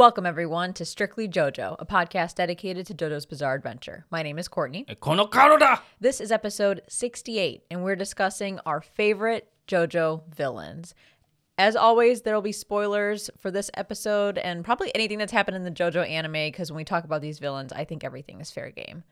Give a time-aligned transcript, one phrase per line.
[0.00, 4.06] Welcome, everyone, to Strictly JoJo, a podcast dedicated to JoJo's Bizarre Adventure.
[4.10, 4.86] My name is Courtney.
[4.88, 10.94] Eh, this is episode 68, and we're discussing our favorite JoJo villains.
[11.58, 15.64] As always, there will be spoilers for this episode and probably anything that's happened in
[15.64, 18.70] the JoJo anime, because when we talk about these villains, I think everything is fair
[18.70, 19.04] game.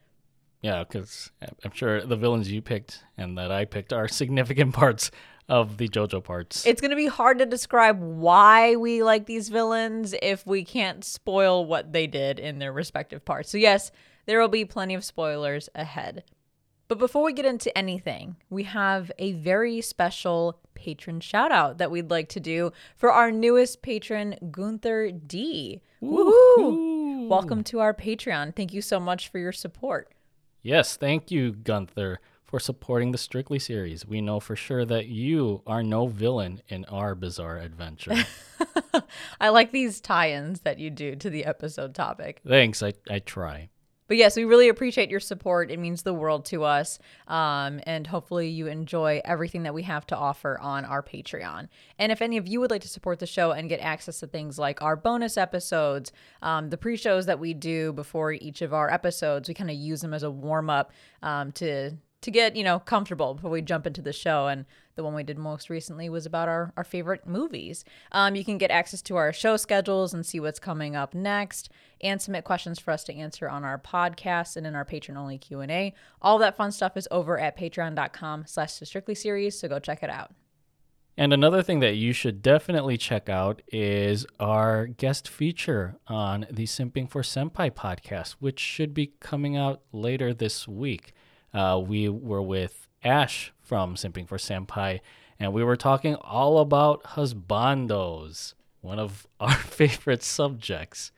[0.62, 1.30] Yeah, because
[1.62, 5.10] I'm sure the villains you picked and that I picked are significant parts
[5.48, 6.66] of the JoJo parts.
[6.66, 11.04] It's going to be hard to describe why we like these villains if we can't
[11.04, 13.50] spoil what they did in their respective parts.
[13.50, 13.90] So, yes,
[14.26, 16.24] there will be plenty of spoilers ahead.
[16.86, 21.90] But before we get into anything, we have a very special patron shout out that
[21.90, 25.82] we'd like to do for our newest patron, Gunther D.
[26.02, 27.28] Woohoo!
[27.28, 28.54] Welcome to our Patreon.
[28.56, 30.12] Thank you so much for your support.
[30.62, 34.06] yes, thank you, Gunther, for supporting the Strictly series.
[34.06, 38.24] We know for sure that you are no villain in our bizarre adventure.
[39.40, 42.40] I like these tie ins that you do to the episode topic.
[42.46, 43.68] Thanks, I, I try.
[44.06, 45.70] But yes, we really appreciate your support.
[45.70, 46.98] It means the world to us.
[47.26, 51.68] Um, and hopefully, you enjoy everything that we have to offer on our Patreon.
[51.98, 54.26] And if any of you would like to support the show and get access to
[54.26, 58.72] things like our bonus episodes, um, the pre shows that we do before each of
[58.72, 60.90] our episodes, we kind of use them as a warm up
[61.22, 64.48] um, to to get you know comfortable before we jump into the show.
[64.48, 64.64] And
[64.96, 67.84] the one we did most recently was about our, our favorite movies.
[68.10, 71.70] Um, you can get access to our show schedules and see what's coming up next
[72.00, 75.38] and submit questions for us to answer on our podcast and in our patron only
[75.38, 79.78] q&a all that fun stuff is over at patreon.com slash the strictly series so go
[79.78, 80.32] check it out.
[81.16, 86.64] And another thing that you should definitely check out is our guest feature on the
[86.64, 91.12] Simping for Senpai podcast, which should be coming out later this week.
[91.52, 95.00] Uh, we were with Ash from Simping for Senpai,
[95.38, 101.12] and we were talking all about husbandos, one of our favorite subjects.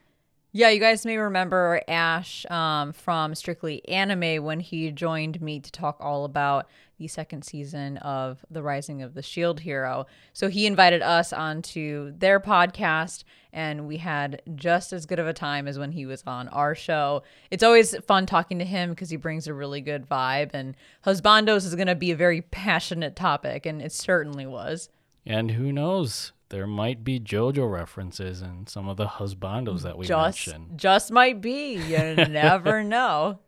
[0.53, 5.71] Yeah, you guys may remember Ash um, from Strictly Anime when he joined me to
[5.71, 6.69] talk all about
[6.99, 10.07] the second season of The Rising of the Shield Hero.
[10.33, 13.23] So he invited us onto their podcast,
[13.53, 16.75] and we had just as good of a time as when he was on our
[16.75, 17.23] show.
[17.53, 20.75] It's always fun talking to him because he brings a really good vibe, and
[21.07, 24.89] Husbandos is going to be a very passionate topic, and it certainly was.
[25.25, 26.33] And who knows?
[26.51, 30.79] There might be JoJo references in some of the husbandos that we Just, mentioned.
[30.79, 31.75] just might be.
[31.77, 33.39] You never know.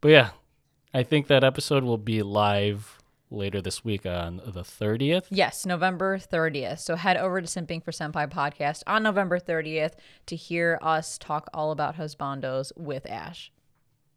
[0.00, 0.30] But yeah,
[0.94, 2.98] I think that episode will be live
[3.32, 5.24] later this week on the 30th.
[5.30, 6.78] Yes, November 30th.
[6.78, 9.94] So head over to Simping for Senpai podcast on November 30th
[10.26, 13.50] to hear us talk all about husbandos with Ash.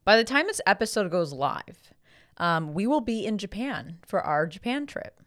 [0.06, 1.94] By the time this episode goes live,
[2.38, 5.20] um, we will be in Japan for our Japan trip.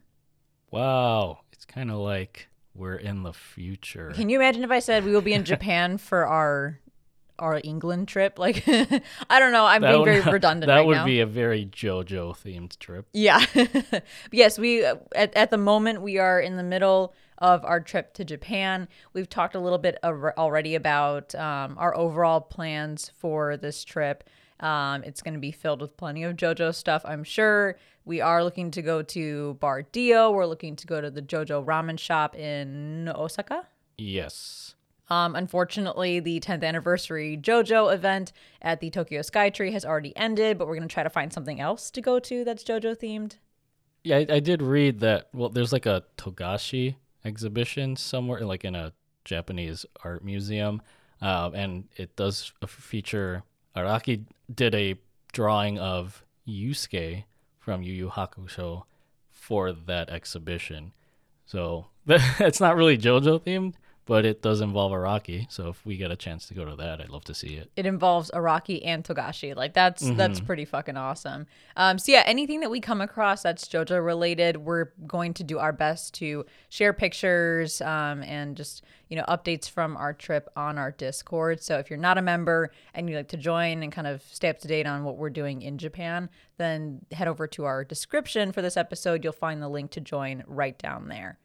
[0.70, 4.12] Wow, it's kind of like we're in the future.
[4.14, 6.78] Can you imagine if I said we will be in Japan for our
[7.38, 8.38] our England trip?
[8.38, 9.64] Like, I don't know.
[9.66, 11.04] I'm That being very not- redundant That right would now.
[11.04, 13.06] be a very JoJo themed trip.
[13.12, 13.44] Yeah.
[14.32, 18.24] yes, we at, at the moment we are in the middle of our trip to
[18.24, 18.86] Japan.
[19.12, 24.22] We've talked a little bit already about um, our overall plans for this trip.
[24.60, 27.76] Um, it's going to be filled with plenty of JoJo stuff, I'm sure.
[28.04, 30.30] We are looking to go to Bar Dio.
[30.30, 33.66] We're looking to go to the JoJo Ramen shop in Osaka.
[33.96, 34.74] Yes.
[35.08, 40.66] Um, unfortunately, the 10th anniversary JoJo event at the Tokyo Skytree has already ended, but
[40.66, 43.36] we're going to try to find something else to go to that's JoJo themed.
[44.04, 45.28] Yeah, I, I did read that.
[45.32, 48.92] Well, there's like a Togashi exhibition somewhere, like in a
[49.24, 50.82] Japanese art museum,
[51.20, 53.42] uh, and it does feature.
[53.76, 54.96] Araki did a
[55.32, 57.24] drawing of Yusuke
[57.62, 58.84] from Yu Yu Hakusho
[59.30, 60.92] for that exhibition.
[61.46, 63.74] So it's not really JoJo themed,
[64.04, 65.50] but it does involve Araki.
[65.50, 67.70] So if we get a chance to go to that, I'd love to see it.
[67.76, 69.54] it involves Araki and Togashi.
[69.54, 71.46] Like that's that's pretty fucking awesome.
[71.76, 75.58] Um, so yeah, anything that we come across that's JoJo related, we're going to do
[75.58, 78.82] our best to share pictures um, and just
[79.12, 81.62] you know updates from our trip on our Discord.
[81.62, 84.48] So if you're not a member and you'd like to join and kind of stay
[84.48, 88.52] up to date on what we're doing in Japan, then head over to our description
[88.52, 89.22] for this episode.
[89.22, 91.38] You'll find the link to join right down there.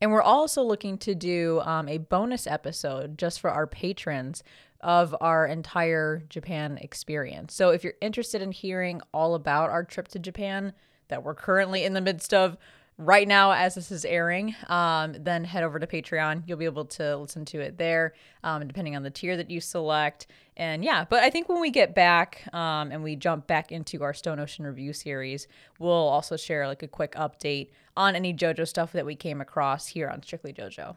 [0.00, 4.42] And we're also looking to do um, a bonus episode just for our patrons
[4.80, 7.54] of our entire Japan experience.
[7.54, 10.72] So if you're interested in hearing all about our trip to Japan
[11.06, 12.56] that we're currently in the midst of
[12.98, 16.42] right now as this is airing, um, then head over to Patreon.
[16.46, 19.60] You'll be able to listen to it there, um, depending on the tier that you
[19.60, 20.26] select.
[20.56, 24.02] And yeah, but I think when we get back um, and we jump back into
[24.02, 25.48] our Stone Ocean review series,
[25.78, 29.88] we'll also share like a quick update on any JoJo stuff that we came across
[29.88, 30.96] here on Strictly JoJo.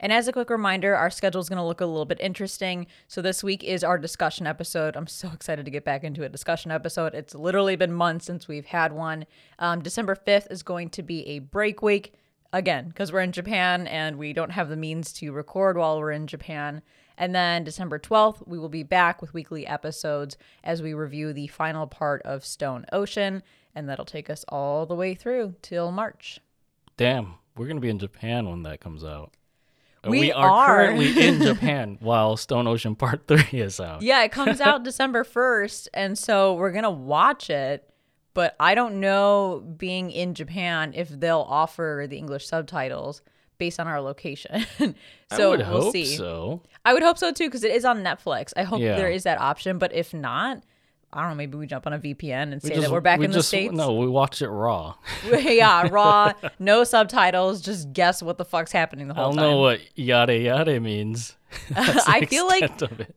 [0.00, 2.86] And as a quick reminder, our schedule is going to look a little bit interesting.
[3.06, 4.96] So this week is our discussion episode.
[4.96, 7.14] I'm so excited to get back into a discussion episode.
[7.14, 9.26] It's literally been months since we've had one.
[9.58, 12.14] Um, December 5th is going to be a break week
[12.52, 16.12] again because we're in Japan and we don't have the means to record while we're
[16.12, 16.82] in Japan.
[17.16, 21.46] And then December 12th, we will be back with weekly episodes as we review the
[21.46, 23.42] final part of Stone Ocean.
[23.74, 26.40] And that'll take us all the way through till March.
[26.96, 29.32] Damn, we're gonna be in Japan when that comes out.
[30.06, 30.66] Uh, We are, are.
[30.66, 34.02] currently in Japan while Stone Ocean Part Three is out.
[34.02, 35.88] Yeah, it comes out December 1st.
[35.94, 37.88] And so we're going to watch it.
[38.34, 43.22] But I don't know, being in Japan, if they'll offer the English subtitles
[43.58, 44.66] based on our location.
[44.78, 44.92] so
[45.30, 46.04] I would we'll hope see.
[46.16, 46.60] so.
[46.84, 48.52] I would hope so too, because it is on Netflix.
[48.56, 48.96] I hope Yeah.
[48.96, 49.78] there is that option.
[49.78, 50.64] But if not,
[51.14, 53.18] I don't know, maybe we jump on a VPN and say just- that we're back
[53.20, 53.72] we in just, the States.
[53.74, 54.94] No, we watch it raw.
[55.32, 59.44] yeah, raw, no subtitles, just guess what the fuck's happening the I whole don't time.
[59.50, 61.36] know what yada yada means.
[61.76, 62.68] I feel like.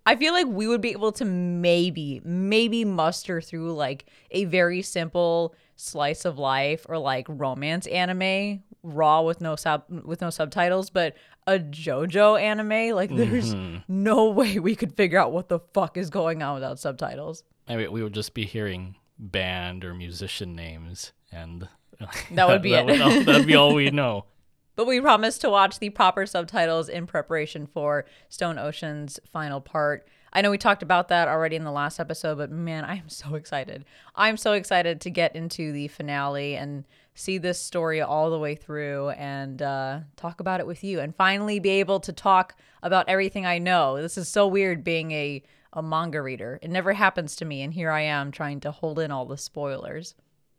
[0.06, 4.84] I feel like we would be able to maybe, maybe muster through like a very
[4.84, 10.92] simple slice of life or like romance anime raw with no sub with no subtitles,
[10.92, 11.16] but
[11.48, 13.78] a JoJo anime, like there's Mm-hmm.
[13.88, 17.44] no way we could figure out what the fuck is going on without subtitles.
[17.68, 21.68] I mean, we would just be hearing band or musician names, and
[22.32, 23.00] That would be that it.
[23.00, 24.26] Would, that'd be all we know.
[24.76, 30.08] But we promise to watch the proper subtitles in preparation for Stone Ocean's final part.
[30.32, 33.34] I know we talked about that already in the last episode, but man, I'm so
[33.34, 33.86] excited.
[34.14, 36.84] I'm so excited to get into the finale and
[37.16, 41.16] see this story all the way through and uh, talk about it with you and
[41.16, 44.00] finally be able to talk about everything I know.
[44.00, 45.42] This is so weird being a,
[45.78, 46.60] a manga reader.
[46.62, 49.38] It never happens to me, and here I am trying to hold in all the
[49.38, 50.16] spoilers.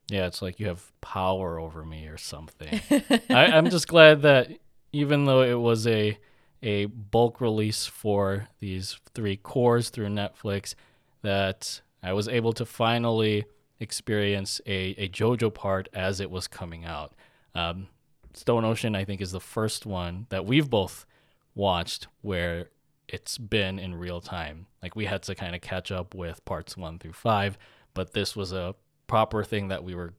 [0.09, 2.81] Yeah, it's like you have power over me or something.
[3.29, 4.51] I, I'm just glad that
[4.93, 6.19] even though it was a
[6.63, 10.75] a bulk release for these three cours through Netflix,
[11.23, 13.45] that I was able to finally
[13.81, 17.13] experience a, a JoJo part as it was coming out.
[17.55, 17.89] Um,
[18.35, 21.07] Stone Ocean, I think, is the first one that we've both
[21.55, 22.71] watched where
[23.09, 24.67] it's been in real time.
[24.83, 27.57] Like we had to kind of catch up with parts one through five,
[27.95, 28.75] but this was a
[29.07, 30.15] proper thing that we were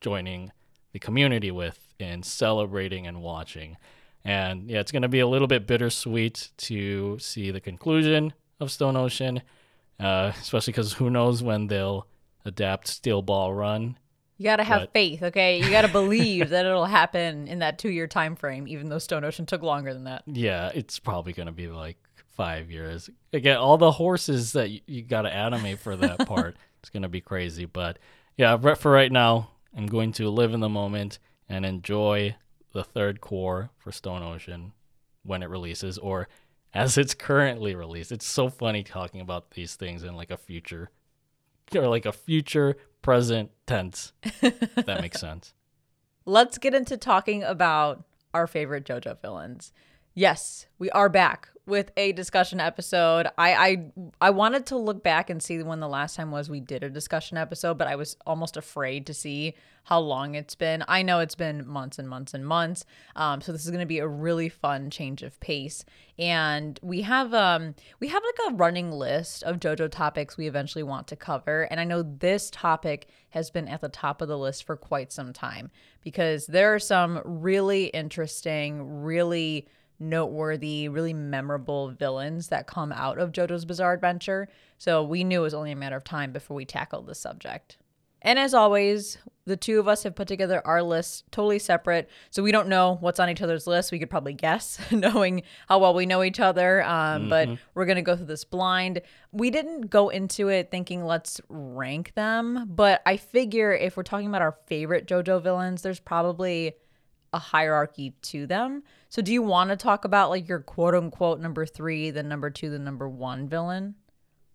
[0.00, 0.52] joining
[0.92, 3.76] the community with in celebrating and watching.
[4.24, 8.70] And yeah, it's going to be a little bit bittersweet to see the conclusion of
[8.70, 9.42] Stone Ocean,
[10.00, 12.06] uh, especially because who knows when they'll
[12.44, 13.98] adapt Steel Ball Run.
[14.36, 15.58] You gotta have But- faith, okay?
[15.62, 19.24] You gotta believe that it'll happen in that two year time frame, even though Stone
[19.24, 20.24] Ocean took longer than that.
[20.26, 21.96] Yeah, it's probably going to be like
[22.34, 23.10] five years.
[23.32, 27.02] Again, all the horses that you, you got to animate for that part, it's going
[27.02, 27.64] to be crazy.
[27.64, 27.98] But
[28.36, 32.36] yeah, for right now, I'm going to live in the moment and enjoy
[32.72, 34.72] the third cour for Stone Ocean
[35.22, 36.28] when it releases or
[36.72, 38.12] as it's currently released.
[38.12, 40.90] It's so funny talking about these things in like a future
[41.74, 44.12] or like a future present tense.
[44.22, 45.54] if that makes sense.
[46.26, 49.72] Let's get into talking about our favorite JoJo villains.
[50.14, 53.26] Yes, we are back with a discussion episode.
[53.38, 53.90] I, I
[54.20, 56.90] I wanted to look back and see when the last time was we did a
[56.90, 60.82] discussion episode, but I was almost afraid to see how long it's been.
[60.88, 62.84] I know it's been months and months and months.
[63.16, 65.84] Um, so this is going to be a really fun change of pace,
[66.18, 70.84] and we have um we have like a running list of JoJo topics we eventually
[70.84, 74.38] want to cover, and I know this topic has been at the top of the
[74.38, 75.70] list for quite some time
[76.02, 79.66] because there are some really interesting, really
[79.98, 84.48] noteworthy, really memorable villains that come out of JoJo's Bizarre Adventure.
[84.78, 87.78] So we knew it was only a matter of time before we tackled this subject.
[88.22, 92.08] And as always, the two of us have put together our list totally separate.
[92.30, 93.92] So we don't know what's on each other's list.
[93.92, 96.82] We could probably guess, knowing how well we know each other.
[96.84, 99.02] Um, But we're going to go through this blind.
[99.30, 102.64] We didn't go into it thinking let's rank them.
[102.66, 106.76] But I figure if we're talking about our favorite JoJo villains, there's probably
[107.34, 108.84] a hierarchy to them.
[109.08, 112.48] So do you want to talk about like your quote unquote number three, the number
[112.48, 113.96] two, the number one villain?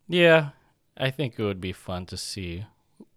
[0.08, 0.52] Yeah,
[0.98, 2.66] I think it would be fun to see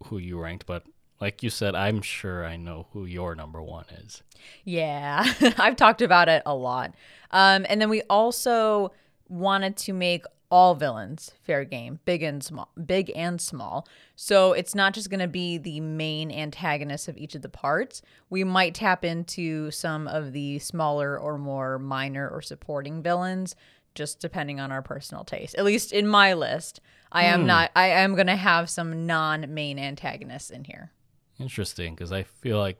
[0.06, 0.84] who you ranked, but
[1.20, 4.22] like you said, I'm sure I know who your number one is.
[4.64, 5.24] Yeah,
[5.56, 6.94] I've talked about it a lot.
[7.30, 8.92] Um, and then we also
[9.28, 13.88] wanted to make all villains fair game, big and small, big and small.
[14.14, 18.02] So it's not just going to be the main antagonists of each of the parts.
[18.28, 23.56] We might tap into some of the smaller or more minor or supporting villains,
[23.94, 25.54] just depending on our personal taste.
[25.54, 27.46] At least in my list, I am hmm.
[27.46, 27.70] not.
[27.74, 30.92] I am going to have some non-main antagonists in here.
[31.40, 32.78] Interesting, because I feel like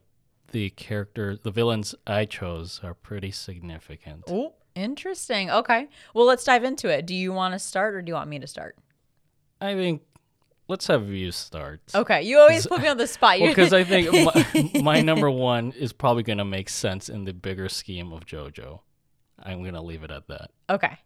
[0.50, 4.24] the character, the villains I chose are pretty significant.
[4.30, 5.50] Ooh, Interesting.
[5.50, 5.88] Okay.
[6.14, 7.06] Well, let's dive into it.
[7.06, 8.76] Do you want to start or do you want me to start?
[9.60, 10.02] I think
[10.68, 11.80] let's have you start.
[11.94, 12.22] Okay.
[12.22, 13.38] You always put me on the spot.
[13.40, 17.24] Well, because I think my, my number one is probably going to make sense in
[17.24, 18.80] the bigger scheme of JoJo.
[19.42, 20.50] I'm going to leave it at that.
[20.70, 20.98] Okay.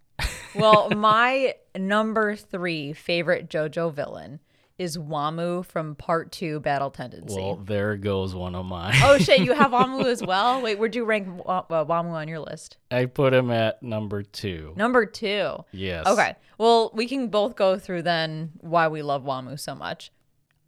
[0.55, 4.41] Well, my number three favorite JoJo villain
[4.79, 7.37] is Wamuu from Part Two Battle Tendency.
[7.37, 8.95] Well, there goes one of mine.
[9.03, 10.61] oh shit, you have Wamuu as well.
[10.63, 12.77] Wait, where'd you rank uh, Wamuu on your list?
[12.91, 14.75] I put him at number two.
[14.77, 15.65] Number two.
[15.73, 16.07] Yes.
[16.07, 16.35] Okay.
[16.59, 20.11] Well, we can both go through then why we love Wamuu so much.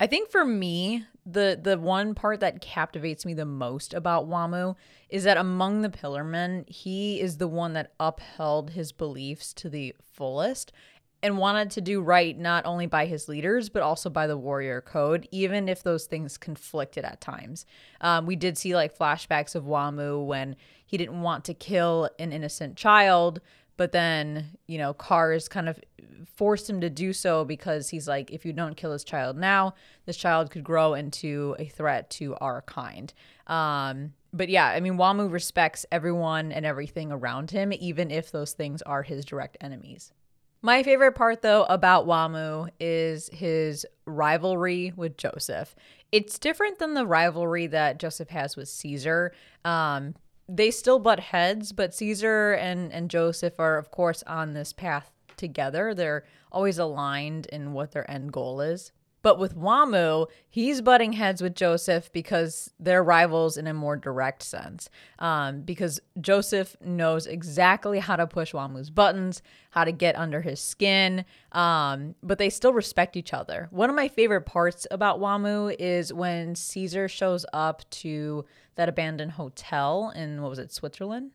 [0.00, 4.76] I think for me, the the one part that captivates me the most about Wamuu
[5.10, 9.94] is that among the Pillarmen, he is the one that upheld his beliefs to the
[10.12, 10.72] fullest
[11.22, 14.80] and wanted to do right not only by his leaders but also by the warrior
[14.80, 17.66] code even if those things conflicted at times.
[18.00, 20.56] Um, we did see like flashbacks of wamuu when
[20.86, 23.40] he didn't want to kill an innocent child
[23.76, 25.80] but then you know Kars kind of
[26.34, 29.74] forced him to do so because he's like if you don't kill this child now
[30.06, 33.12] this child could grow into a threat to our kind.
[33.46, 38.52] Um, but yeah i mean wamuu respects everyone and everything around him even if those
[38.52, 40.12] things are his direct enemies
[40.62, 45.76] my favorite part, though, about Wamuu is his rivalry with Joseph.
[46.10, 49.32] It's different than the rivalry that Joseph has with Caesar.
[49.64, 50.14] Um,
[50.48, 55.12] they still butt heads, but Caesar and, and Joseph are, of course, on this path
[55.36, 55.94] together.
[55.94, 58.92] They're always aligned in what their end goal is.
[59.22, 64.42] But with Wamuu, he's butting heads with Joseph because they're rivals in a more direct
[64.42, 64.88] sense.
[65.18, 70.60] Um, because Joseph knows exactly how to push Wamuu's buttons, how to get under his
[70.60, 73.68] skin, um, but they still respect each other.
[73.70, 78.44] One of my favorite parts about Wamuu is when Caesar shows up to
[78.76, 81.32] that abandoned hotel in, what was it, Switzerland?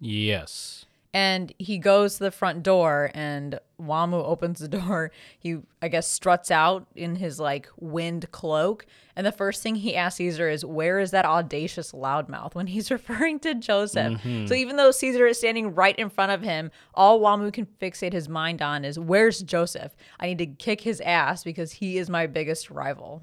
[0.00, 5.12] Yes and he goes to the front door and Wamuu opens the door.
[5.38, 8.84] He I guess struts out in his like wind cloak
[9.16, 12.90] and the first thing he asks Caesar is where is that audacious loudmouth when he's
[12.90, 14.14] referring to Joseph.
[14.14, 14.46] Mm-hmm.
[14.46, 18.12] So even though Caesar is standing right in front of him, all Wamuu can fixate
[18.12, 19.96] his mind on is where's Joseph?
[20.18, 23.22] I need to kick his ass because he is my biggest rival.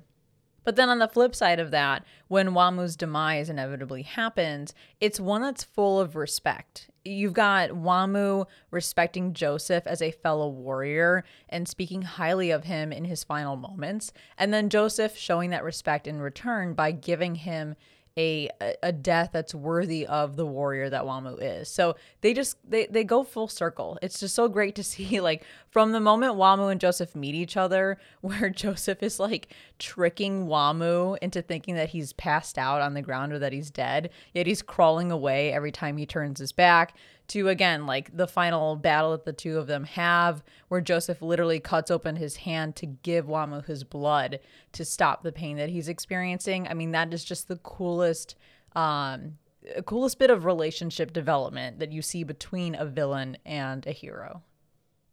[0.63, 5.41] But then on the flip side of that, when Wamuu's demise inevitably happens, it's one
[5.41, 6.89] that's full of respect.
[7.03, 13.05] You've got Wamuu respecting Joseph as a fellow warrior and speaking highly of him in
[13.05, 17.75] his final moments, and then Joseph showing that respect in return by giving him
[18.17, 18.49] a
[18.83, 21.69] a death that's worthy of the warrior that Wamuu is.
[21.69, 23.97] So they just they they go full circle.
[24.01, 27.55] It's just so great to see like from the moment Wamuu and Joseph meet each
[27.55, 33.01] other where Joseph is like tricking Wamuu into thinking that he's passed out on the
[33.01, 36.95] ground or that he's dead, yet he's crawling away every time he turns his back
[37.31, 41.59] to again like the final battle that the two of them have where Joseph literally
[41.59, 44.39] cuts open his hand to give Wamuu his blood
[44.73, 46.67] to stop the pain that he's experiencing.
[46.67, 48.35] I mean that is just the coolest
[48.75, 49.37] um
[49.85, 54.41] coolest bit of relationship development that you see between a villain and a hero.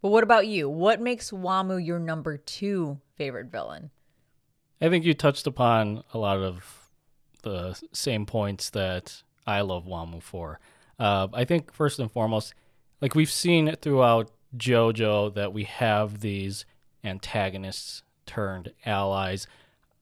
[0.01, 0.69] But what about you?
[0.69, 3.91] What makes Wamuu your number 2 favorite villain?
[4.81, 6.89] I think you touched upon a lot of
[7.43, 10.61] the same points that I love Wamu for.
[10.99, 12.55] Uh, I think first and foremost,
[13.01, 16.65] like we've seen throughout JoJo, that we have these
[17.05, 19.47] antagonists turned allies.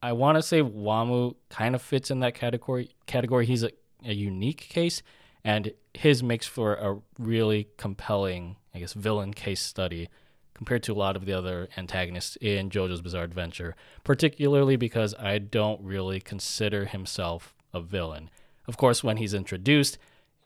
[0.03, 2.91] I want to say Wamuu kind of fits in that category.
[3.07, 3.47] Category.
[3.47, 3.71] He's a,
[4.05, 5.03] a unique case,
[5.45, 10.09] and his makes for a really compelling, I guess, villain case study
[10.55, 15.37] compared to a lot of the other antagonists in JoJo's Bizarre Adventure, particularly because I
[15.37, 18.31] don't really consider himself a villain.
[18.67, 19.99] Of course, when he's introduced,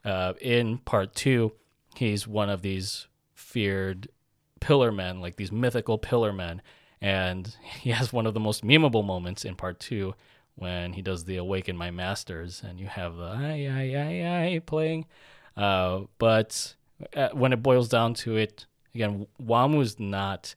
[0.05, 1.53] uh, in part two,
[1.97, 4.09] he's one of these feared
[4.61, 6.63] pillar men, like these mythical pillar men.
[7.01, 10.15] And he has one of the most memeable moments in part two
[10.55, 14.59] when he does the Awaken My Masters, and you have the I, I, I, I
[14.59, 15.07] playing.
[15.57, 16.75] Uh, but
[17.17, 20.55] uh, when it boils down to it, again, Wamuu is not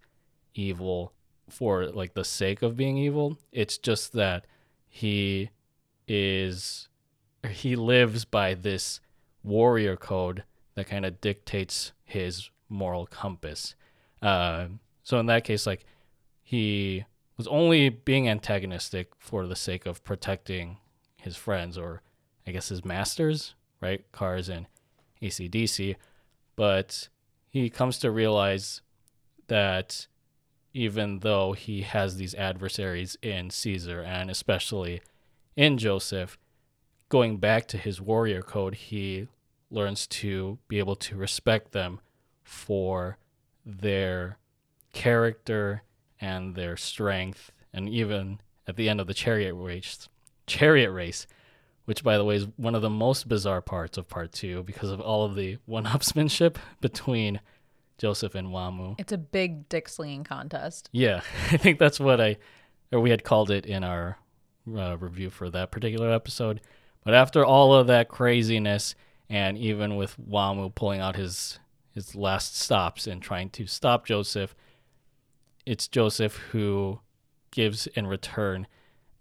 [0.53, 1.13] evil
[1.49, 3.37] for like the sake of being evil.
[3.51, 4.45] It's just that
[4.89, 5.49] he
[6.07, 6.89] is,
[7.49, 8.99] he lives by this
[9.43, 10.43] warrior code
[10.75, 13.75] that kind of dictates his moral compass.
[14.21, 14.67] Uh,
[15.03, 15.85] so in that case, like
[16.41, 17.05] he
[17.37, 20.77] was only being antagonistic for the sake of protecting
[21.17, 22.01] his friends or
[22.45, 24.03] I guess his masters, right?
[24.11, 24.67] Kars and
[25.21, 25.95] ACDC.
[26.55, 27.09] But
[27.49, 28.81] he comes to realize
[29.47, 30.07] that
[30.73, 35.01] even though he has these adversaries in Caesar and especially
[35.55, 36.37] in Joseph,
[37.13, 39.27] going back to his warrior code, he
[39.69, 41.99] learns to be able to respect them
[42.41, 43.19] for
[43.63, 44.39] their
[44.93, 45.83] character
[46.19, 50.09] and their strength, and even at the end of the chariot race,
[50.47, 51.27] chariot race,
[51.85, 54.89] which by the way is one of the most bizarre parts of part two because
[54.89, 57.39] of all of the one-upsmanship between
[57.99, 58.95] Joseph and Wamuu.
[58.97, 60.89] It's a big dick slinging contest.
[60.91, 62.37] Yeah, I think that's what I,
[62.91, 64.17] or we had called it in our
[64.75, 66.59] uh, review for that particular episode.
[67.03, 68.95] But after all of that craziness,
[69.29, 71.59] and even with Wamuu pulling out his
[71.91, 74.55] his last stops and trying to stop Joseph,
[75.65, 76.99] it's Joseph who
[77.51, 78.67] gives in return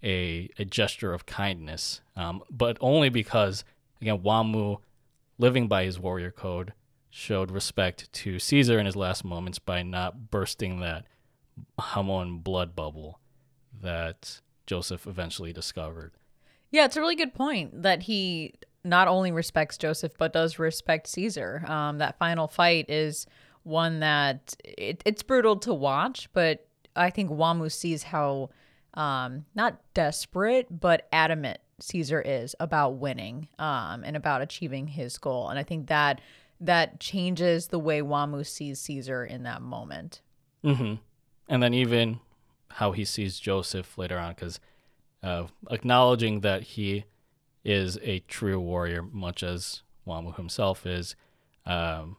[0.03, 3.65] a a gesture of kindness, um, but only because
[4.01, 4.79] again Wamuu,
[5.39, 6.73] living by his warrior code,
[7.11, 11.05] showed respect to Caesar in his last moments by not bursting that
[11.79, 13.21] Hamon blood bubble
[13.83, 16.13] that Joseph eventually discovered.
[16.73, 21.07] Yeah, it's a really good point that he not only respects Joseph but does respect
[21.07, 21.65] Caesar.
[21.69, 23.27] Um, that final fight is
[23.63, 28.51] one that it, it's brutal to watch, but I think Wamuu sees how
[28.95, 35.49] um, not desperate but adamant Caesar is about winning um, and about achieving his goal,
[35.49, 36.21] and I think that
[36.61, 40.23] that changes the way Wamuu sees Caesar in that moment.
[40.65, 40.95] Mm-hmm.
[41.49, 42.21] And then even
[42.71, 44.61] how he sees Joseph later on, because
[45.23, 47.05] uh, acknowledging that he
[47.65, 51.15] is a true warrior, much as Wamuu himself is,
[51.65, 52.17] um,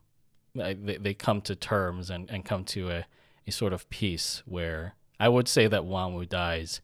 [0.56, 3.06] they, they come to terms and, and come to a,
[3.48, 6.82] a sort of peace where I would say that Wamuu dies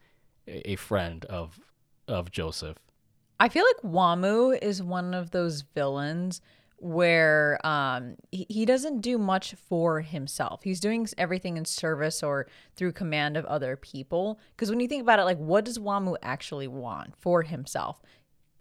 [0.47, 1.59] a, friend of
[2.07, 2.77] of Joseph.
[3.39, 6.41] I feel like Wamuu is one of those villains
[6.81, 10.63] where um, he, he doesn't do much for himself.
[10.63, 14.39] He's doing everything in service or through command of other people.
[14.55, 18.01] Because when you think about it, like, what does Wamuu actually want for himself?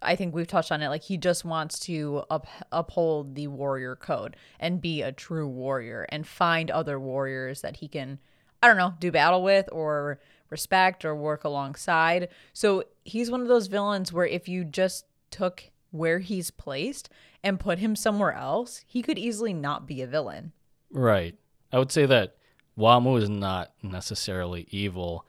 [0.01, 0.89] I think we've touched on it.
[0.89, 6.07] Like, he just wants to up, uphold the warrior code and be a true warrior
[6.11, 8.19] and find other warriors that he can,
[8.63, 12.29] I don't know, do battle with or respect or work alongside.
[12.53, 17.09] So he's one of those villains where if you just took where he's placed
[17.43, 20.53] and put him somewhere else, he could easily not be a villain.
[20.91, 21.37] Right.
[21.73, 22.37] I would say that
[22.79, 25.27] Wamuu is not necessarily evil.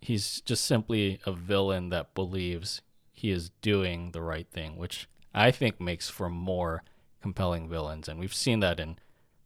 [0.00, 5.50] He's just simply a villain that believes he is doing the right thing, which I
[5.50, 6.82] think makes for more
[7.20, 8.08] compelling villains.
[8.08, 8.98] And we've seen that in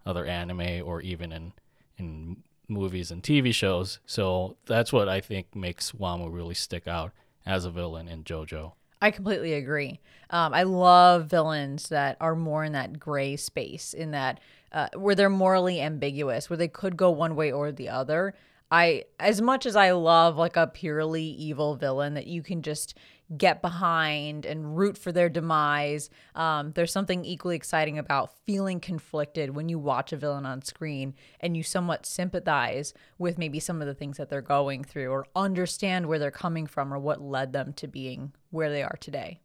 [0.05, 1.53] other anime or even in
[1.97, 4.01] in movies and TV shows.
[4.07, 7.13] So that's what I think makes Wamuu really stick out
[7.45, 8.73] as a villain in JoJo.
[9.03, 10.01] I completely agree.
[10.29, 14.41] Um, I love villains that are more in that gray space, in that
[14.73, 18.35] uh, where they're morally ambiguous, where they could go one way or the other.
[18.71, 22.95] I, as much as I love like a purely evil villain that you can just
[23.37, 26.11] get behind and root for their demise.
[26.35, 31.15] Um, there's something equally exciting about feeling conflicted when you watch a villain on screen
[31.39, 35.27] and you somewhat sympathize with maybe some of the things that they're going through or
[35.37, 39.41] understand where they're coming from or what led them to being where they are today.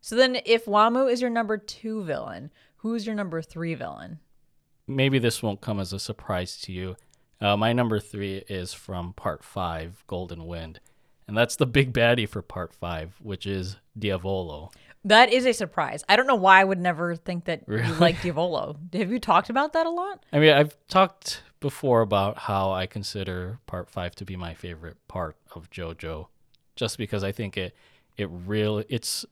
[0.00, 4.20] So then, if Wamuu is your number two villain, who's your number three villain?
[4.86, 6.96] Maybe this won't come as a surprise to you.
[7.40, 10.80] Uh, my number three is from part five, Golden Wind
[11.28, 14.70] and that's the big baddie for part five, which is Diavolo.
[15.04, 16.02] That is a surprise.
[16.08, 17.86] I don't know why I would never think that really?
[17.86, 18.76] you like Diavolo.
[18.94, 20.24] Have you talked about that a lot?
[20.32, 24.96] I mean, I've talked before about how I consider part five to be my favorite
[25.06, 26.28] part of JoJo,
[26.76, 27.76] just because I think it
[28.18, 29.24] it really it's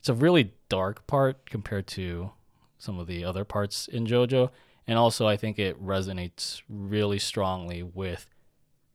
[0.00, 2.32] it's a really dark part compared to
[2.78, 4.50] some of the other parts in JoJo,
[4.88, 8.26] and also I think it resonates really strongly with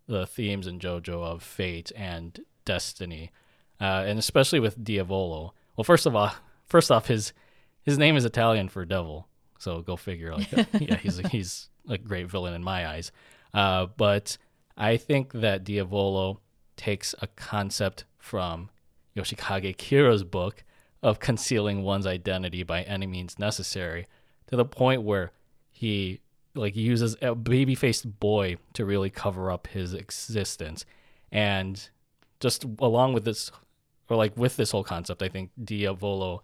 [0.08, 3.32] the themes in JoJo of fate and destiny,
[3.80, 5.54] uh, and especially with Diavolo.
[5.78, 6.34] Well, first of all,
[6.66, 7.32] first off, his
[7.84, 9.28] his name is Italian for devil,
[9.60, 10.36] so go figure.
[10.36, 13.14] Like, yeah, he's a, he's a great villain in my eyes.
[13.54, 14.38] Uh, but
[14.76, 16.42] I think that Diavolo
[16.76, 18.70] takes a concept from
[19.18, 20.64] Yoshikage Kira's book
[21.04, 24.08] of concealing one's identity by any means necessary
[24.48, 25.32] to the point where
[25.72, 26.22] he
[26.56, 30.86] like uses a baby faced boy to really cover up his existence.
[31.32, 31.90] And
[32.40, 33.52] just along with this
[34.10, 36.42] or like with this whole concept, I think Diavolo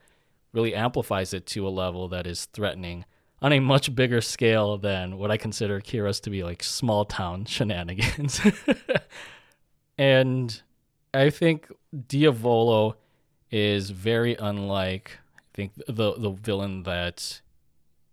[0.52, 3.06] really amplifies it to a level that is threatening
[3.42, 7.46] on a much bigger scale than what I consider Kira's to be like small town
[7.46, 8.40] shenanigans.
[9.98, 10.62] and
[11.13, 11.71] I think
[12.08, 12.95] Diavolo
[13.52, 17.41] is very unlike I think the the villain that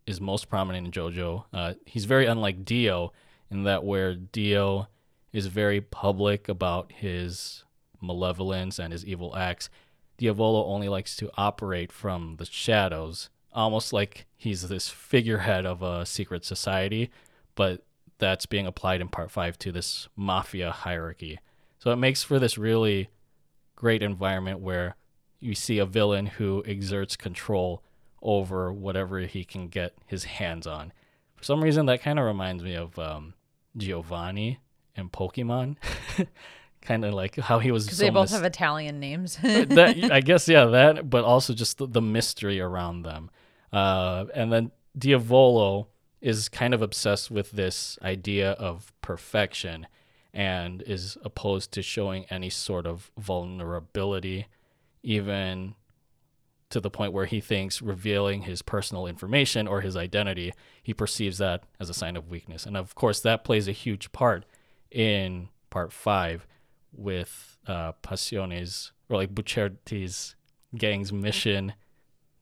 [0.07, 1.45] is most prominent in JoJo.
[1.53, 3.13] Uh, he's very unlike Dio
[3.51, 4.89] in that where Dio
[5.33, 7.65] is very public about his
[8.01, 9.71] malevolence and his evil acts,
[10.19, 16.07] Diavolo only likes to operate from the shadows almost like he's this figurehead of a
[16.07, 17.11] secret society,
[17.55, 17.83] but
[18.19, 21.39] that's being applied in part five to this mafia hierarchy.
[21.81, 23.09] So it makes for this really
[23.75, 24.97] great environment where
[25.41, 27.83] you see a villain who exerts control
[28.23, 30.93] over whatever he can get his hands on.
[31.37, 33.33] For some reason, that kind of reminds me of um,
[33.79, 34.61] Giovanni
[34.95, 35.77] in Pokemon.
[36.83, 37.87] kind of like how he was.
[37.87, 39.39] Because so they both mis- have Italian names.
[39.43, 43.31] that, I guess, yeah, that, but also just the, the mystery around them.
[43.73, 45.89] Uh, and then Diavolo
[46.21, 49.87] is kind of obsessed with this idea of perfection
[50.33, 54.47] and is opposed to showing any sort of vulnerability,
[55.03, 55.75] even
[56.71, 61.39] to the point where he thinks revealing his personal information or his identity, he perceives
[61.39, 62.65] that as a sign of weakness.
[62.65, 64.45] And of course, that plays a huge part
[64.91, 66.47] in part five
[66.93, 70.37] with uh, Passione's or like Bucciarati's
[70.77, 71.75] gang's mission,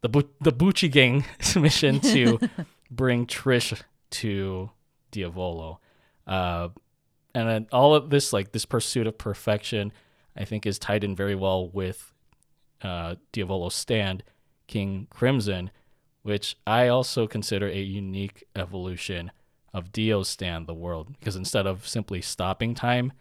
[0.03, 1.25] the Bu- the Bucci gang's
[1.57, 2.39] mission to
[2.91, 4.71] bring Trish to
[5.11, 5.81] Diavolo.
[6.27, 6.69] Uh,
[7.35, 9.93] and then all of this, like this pursuit of perfection,
[10.37, 12.13] I think is tied in very well with
[12.83, 14.23] uh, Diavolo's stand,
[14.67, 15.71] King Crimson,
[16.23, 19.31] which I also consider a unique evolution
[19.75, 23.13] of Dio's stand, the world, because instead of simply stopping time,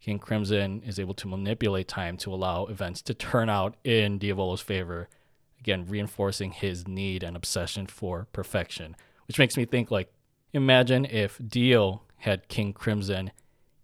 [0.00, 4.60] King Crimson is able to manipulate time to allow events to turn out in Diavolo's
[4.60, 5.08] favor,
[5.60, 8.96] again reinforcing his need and obsession for perfection.
[9.26, 10.12] Which makes me think like
[10.52, 13.30] imagine if Dio had King Crimson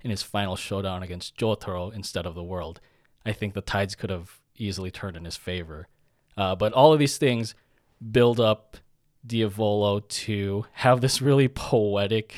[0.01, 2.81] in his final showdown against Jotaro instead of the world.
[3.25, 5.89] I think the tides could have easily turned in his favor.
[6.37, 7.55] Uh, but all of these things
[8.11, 8.77] build up
[9.25, 12.35] Diavolo to have this really poetic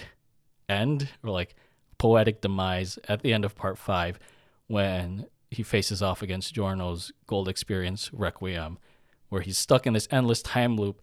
[0.69, 1.55] end, or like
[1.97, 4.19] poetic demise at the end of part five
[4.67, 8.79] when he faces off against Giorno's Gold Experience Requiem,
[9.29, 11.01] where he's stuck in this endless time loop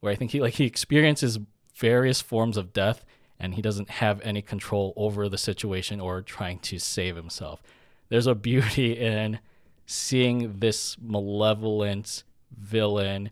[0.00, 1.38] where I think he like he experiences
[1.74, 3.04] various forms of death
[3.38, 7.62] and he doesn't have any control over the situation or trying to save himself.
[8.08, 9.38] There's a beauty in
[9.86, 12.24] seeing this malevolent
[12.56, 13.30] villain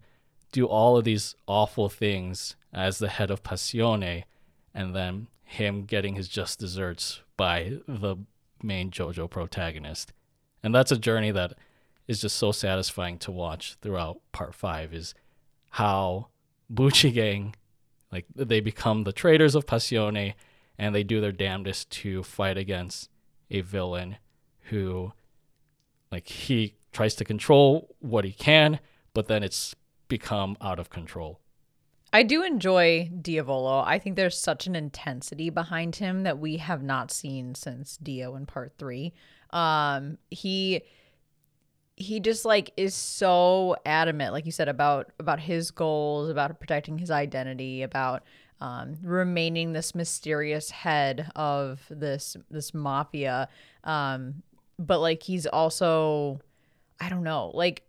[0.53, 4.25] do all of these awful things as the head of Passione
[4.75, 8.17] and then him getting his just desserts by the
[8.63, 10.13] main JoJo protagonist.
[10.63, 11.55] And that's a journey that
[12.09, 15.15] is just so satisfying to watch throughout part 5 is
[15.71, 16.29] how
[16.73, 17.55] Bucci Gang
[18.13, 20.35] like they become the traitors of Passione
[20.79, 23.09] and they do their damnedest to fight against
[23.51, 24.17] a villain
[24.65, 25.13] who
[26.11, 28.81] like he tries to control what he can,
[29.13, 29.75] but then it's
[30.09, 31.41] become out of control.
[32.13, 33.83] I do enjoy Diavolo.
[33.85, 38.37] I think there's such an intensity behind him that we have not seen since Dio
[38.37, 39.13] in part 3.
[39.51, 40.83] Um he
[41.97, 46.99] he just like is so adamant like you said about about his goals about protecting
[46.99, 48.23] his identity about
[48.61, 53.49] um, remaining this mysterious head of this this mafia
[53.85, 54.43] um,
[54.79, 56.39] but like he's also
[57.01, 57.83] i don't know like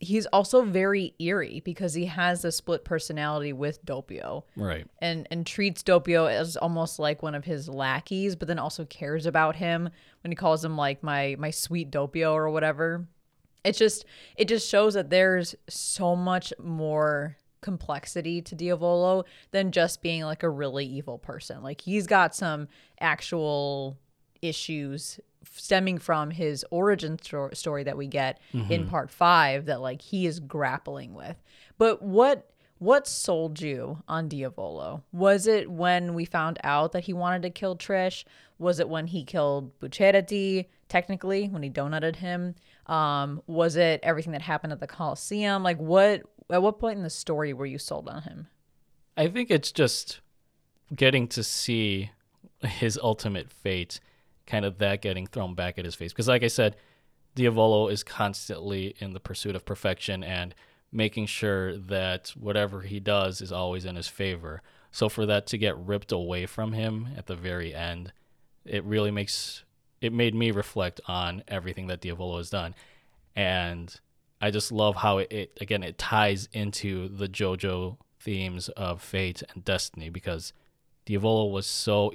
[0.00, 4.44] he's also very eerie because he has a split personality with Doppio.
[4.56, 4.86] Right.
[5.02, 9.26] And and treats Doppio as almost like one of his lackeys, but then also cares
[9.26, 9.90] about him
[10.22, 13.06] when he calls him like my my sweet Doppio or whatever
[13.64, 14.04] it's just
[14.36, 20.42] it just shows that there's so much more complexity to Diavolo than just being like
[20.42, 21.62] a really evil person.
[21.62, 22.68] Like he's got some
[23.00, 23.98] actual
[24.42, 25.20] issues
[25.52, 28.70] stemming from his origin sto- story that we get mm-hmm.
[28.70, 31.36] in part 5 that like he is grappling with.
[31.78, 32.46] But what
[32.78, 35.04] what sold you on Diavolo?
[35.12, 38.24] Was it when we found out that he wanted to kill Trish?
[38.58, 42.54] Was it when he killed Bucciarati, technically, when he donutted him?
[42.90, 45.62] Um, was it everything that happened at the Coliseum?
[45.62, 48.48] Like what at what point in the story were you sold on him?
[49.16, 50.20] I think it's just
[50.94, 52.10] getting to see
[52.62, 54.00] his ultimate fate,
[54.46, 56.12] kind of that getting thrown back at his face.
[56.12, 56.76] Because like I said,
[57.36, 60.52] Diavolo is constantly in the pursuit of perfection and
[60.92, 64.62] making sure that whatever he does is always in his favor.
[64.90, 68.12] So for that to get ripped away from him at the very end,
[68.64, 69.62] it really makes
[70.00, 72.74] it made me reflect on everything that Diavolo has done.
[73.36, 73.94] And
[74.40, 79.42] I just love how it, it again it ties into the JoJo themes of fate
[79.52, 80.52] and destiny because
[81.04, 82.12] Diavolo was so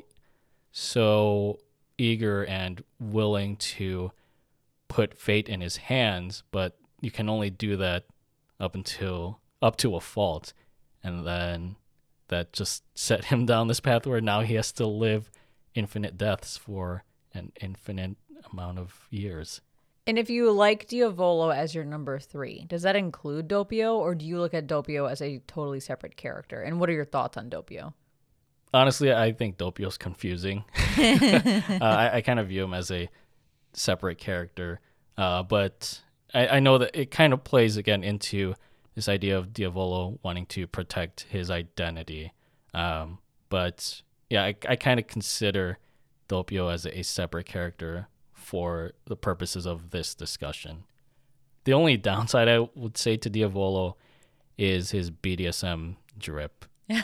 [0.71, 1.59] so
[1.97, 4.11] eager and willing to
[4.87, 8.05] put fate in his hands, but you can only do that
[8.59, 10.53] up until up to a fault.
[11.03, 11.75] And then
[12.27, 15.29] that just set him down this path where now he has to live
[15.75, 17.03] infinite deaths for
[17.35, 18.17] an infinite
[18.51, 19.61] amount of years.
[20.07, 24.25] And if you like Diavolo as your number three, does that include Doppio, or do
[24.25, 26.61] you look at Doppio as a totally separate character?
[26.61, 27.93] And what are your thoughts on Doppio?
[28.73, 30.63] Honestly, I think Doppio's confusing.
[30.97, 33.09] uh, I, I kind of view him as a
[33.73, 34.79] separate character,
[35.17, 36.01] uh, but
[36.33, 38.53] I, I know that it kind of plays again into
[38.93, 42.31] this idea of Diavolo wanting to protect his identity.
[42.73, 43.19] Um,
[43.49, 45.79] but yeah, I, I kind of consider
[46.27, 50.83] Doppio as a, a separate character for the purposes of this discussion.
[51.63, 53.97] The only downside I would say to Diavolo
[54.57, 56.65] is his BDSM drip.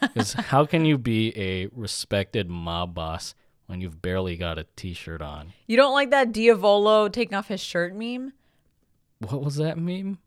[0.00, 3.34] Because how can you be a respected mob boss
[3.66, 5.52] when you've barely got a t-shirt on?
[5.66, 8.32] You don't like that Diavolo taking off his shirt meme?
[9.18, 10.18] What was that meme?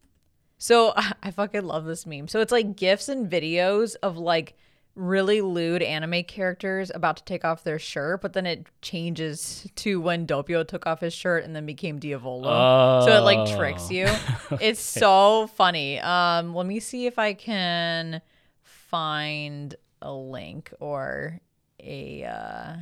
[0.58, 2.28] So I fucking love this meme.
[2.28, 4.58] So it's like gifs and videos of like
[4.98, 10.02] really lewd anime characters about to take off their shirt, but then it changes to
[10.02, 12.50] when Doppio took off his shirt and then became Diavolo.
[12.50, 13.06] Oh.
[13.06, 14.08] So it like tricks you.
[14.62, 16.00] It's so funny.
[16.00, 18.22] Um, let me see if I can
[18.64, 21.42] find a link or
[21.80, 22.76] a uh,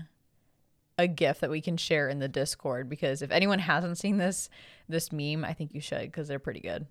[0.98, 4.50] a gif that we can share in the Discord because if anyone hasn't seen this
[4.88, 6.86] this meme, I think you should because they're pretty good.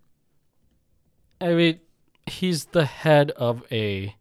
[1.41, 1.81] I mean,
[2.27, 4.15] he's the head of a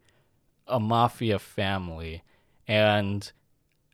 [0.74, 2.24] a mafia family,
[2.68, 3.32] and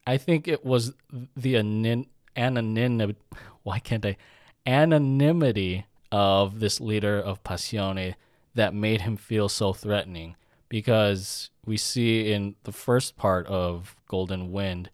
[0.08, 0.94] I think it was
[1.36, 3.20] the anon- anonymity.
[3.64, 4.18] Why can't I?
[4.66, 8.16] Anonymity of this leader of Passione
[8.56, 10.36] that made him feel so threatening.
[10.70, 14.90] Because we see in the first part of Golden Wind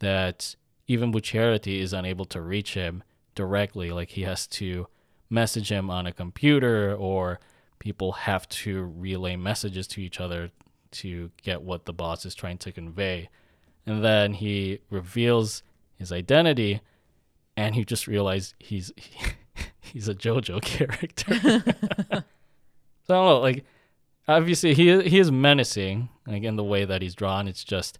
[0.00, 3.90] that even Bucciarati is unable to reach him directly.
[3.90, 4.88] Like he has to
[5.30, 7.40] message him on a computer or
[7.78, 10.50] people have to relay messages to each other
[10.92, 13.28] to get what the boss is trying to convey.
[13.86, 15.62] And then he reveals
[15.96, 16.80] his identity
[17.56, 19.12] and you just realize he's he,
[19.80, 21.34] he's a JoJo character.
[23.06, 23.64] so I don't know, like
[24.28, 27.48] obviously he he is menacing, like in the way that he's drawn.
[27.48, 27.98] It's just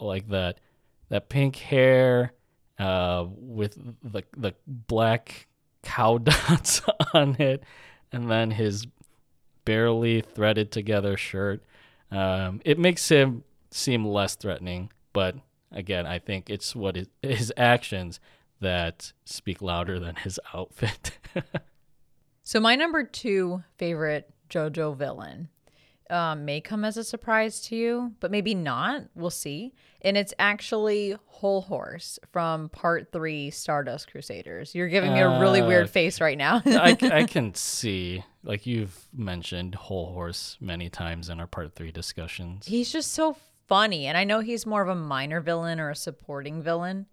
[0.00, 0.60] like that
[1.08, 2.32] that pink hair
[2.78, 5.46] uh, with the the black
[5.82, 6.82] cow dots
[7.14, 7.62] on it,
[8.12, 8.86] and then his
[9.64, 11.62] barely threaded together shirt.
[12.10, 15.36] Um, it makes him seem less threatening, but
[15.72, 18.20] again, I think it's what his, his actions
[18.60, 21.18] that speak louder than his outfit.
[22.42, 25.48] so my number two favorite JoJo villain
[26.10, 29.04] um, may come as a surprise to you, but maybe not.
[29.14, 29.74] We'll see.
[30.02, 34.74] And it's actually Hol Horse from Part Three Stardust Crusaders.
[34.74, 36.62] You're giving me a really weird face right now.
[36.64, 41.92] I, I can see, like you've mentioned Hol Horse many times in our Part Three
[41.92, 42.66] discussions.
[42.66, 45.96] He's just so funny, and I know he's more of a minor villain or a
[45.96, 47.06] supporting villain,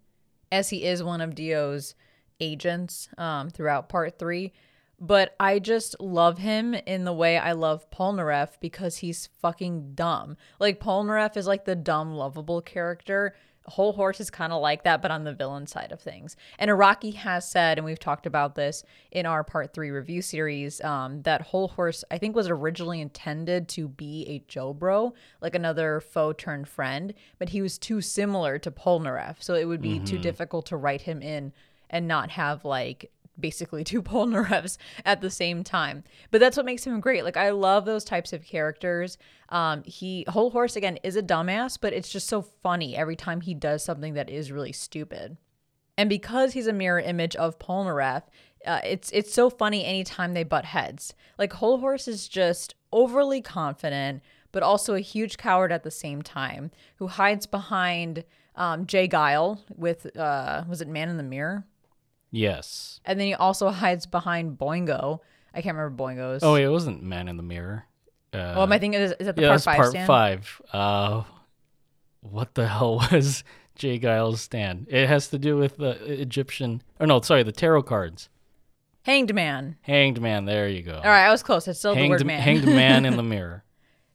[0.50, 1.94] as he is one of Dio's
[2.40, 4.52] agents um, throughout Part Three
[5.00, 10.36] but I just love him in the way I love Polnareff because he's fucking dumb.
[10.58, 13.34] Like Polnareff is like the dumb, lovable character.
[13.68, 16.36] Hol Horse is kind of like that, but on the villain side of things.
[16.58, 20.80] And Araki has said, and we've talked about this in our part three review series,
[20.82, 26.00] um, that Hol Horse, I think, was originally intended to be a Jobro, like another
[26.00, 29.42] foe turned friend, but he was too similar to Polnareff.
[29.42, 30.04] So it would be mm-hmm.
[30.04, 31.52] too difficult to write him in
[31.90, 36.04] and not have like basically two Polnareffs at the same time.
[36.30, 37.24] But that's what makes him great.
[37.24, 39.18] Like I love those types of characters.
[39.48, 43.40] Um, he hol horse again is a dumbass, but it's just so funny every time
[43.40, 45.36] he does something that is really stupid.
[45.98, 48.24] And because he's a mirror image of Polnareff,
[48.66, 51.14] uh, it's it's so funny anytime they butt heads.
[51.38, 54.22] Like hol horse is just overly confident,
[54.52, 58.24] but also a huge coward at the same time, who hides behind
[58.56, 59.06] um, J.
[59.08, 61.64] Geil with uh, was it Man in the Mirror?
[62.36, 63.00] Yes.
[63.04, 65.20] And then he also hides behind Boingo.
[65.54, 66.42] I can't remember Boingo's.
[66.42, 67.86] Oh, it wasn't Man in the Mirror.
[68.32, 70.06] Uh, oh, am I thinking is, is that the yeah, part five part stand?
[70.06, 70.62] five.
[70.72, 71.22] Uh,
[72.20, 73.42] what the hell was
[73.74, 73.98] J.
[73.98, 74.86] Geil's stand?
[74.90, 76.82] It has to do with the Egyptian.
[77.00, 78.28] Or no, sorry, the tarot cards.
[79.02, 79.76] Hanged Man.
[79.82, 80.44] Hanged Man.
[80.44, 80.96] There you go.
[80.96, 81.66] All right, I was close.
[81.68, 82.40] It's still hanged, the word man.
[82.40, 83.64] hanged Man in the Mirror.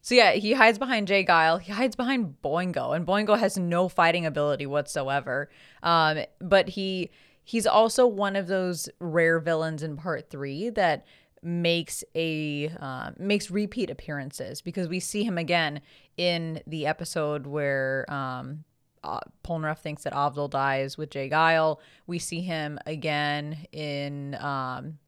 [0.03, 1.23] So yeah, he hides behind J.
[1.23, 1.59] Geil.
[1.59, 5.49] He hides behind Boingo, and Boingo has no fighting ability whatsoever.
[5.81, 7.11] Um, but he
[7.43, 11.05] he's also one of those rare villains in part three that
[11.43, 15.81] makes a uh, makes repeat appearances because we see him again
[16.17, 18.63] in the episode where um,
[19.03, 21.29] uh, Polnareff thinks that Avdol dies with J.
[21.29, 21.79] Geil.
[22.05, 24.99] We see him again in um,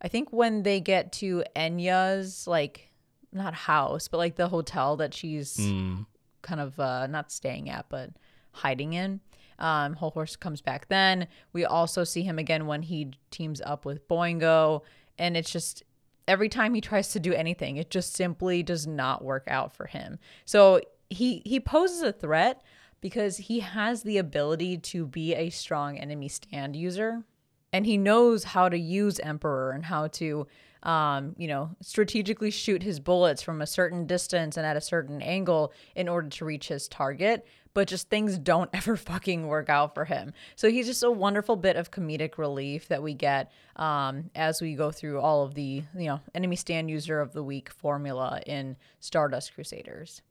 [0.00, 2.90] I think when they get to Enya's like
[3.32, 6.04] not house but like the hotel that she's mm.
[6.42, 8.10] kind of uh, not staying at but
[8.52, 9.20] hiding in
[9.60, 11.28] Um, Hol Horse comes back then.
[11.52, 14.82] We also see him again when he teams up with Boingo,
[15.18, 15.82] and it's just
[16.26, 19.86] every time he tries to do anything, it just simply does not work out for
[19.86, 20.18] him.
[20.44, 22.62] So he he poses a threat
[23.00, 27.24] because he has the ability to be a strong enemy stand user,
[27.72, 30.46] and he knows how to use Emperor and how to
[30.82, 35.20] um, you know, strategically shoot his bullets from a certain distance and at a certain
[35.20, 37.46] angle in order to reach his target.
[37.72, 40.32] But just things don't ever fucking work out for him.
[40.56, 44.74] So he's just a wonderful bit of comedic relief that we get um, as we
[44.74, 48.76] go through all of the, you know, enemy stand user of the week formula in
[48.98, 50.22] Stardust Crusaders.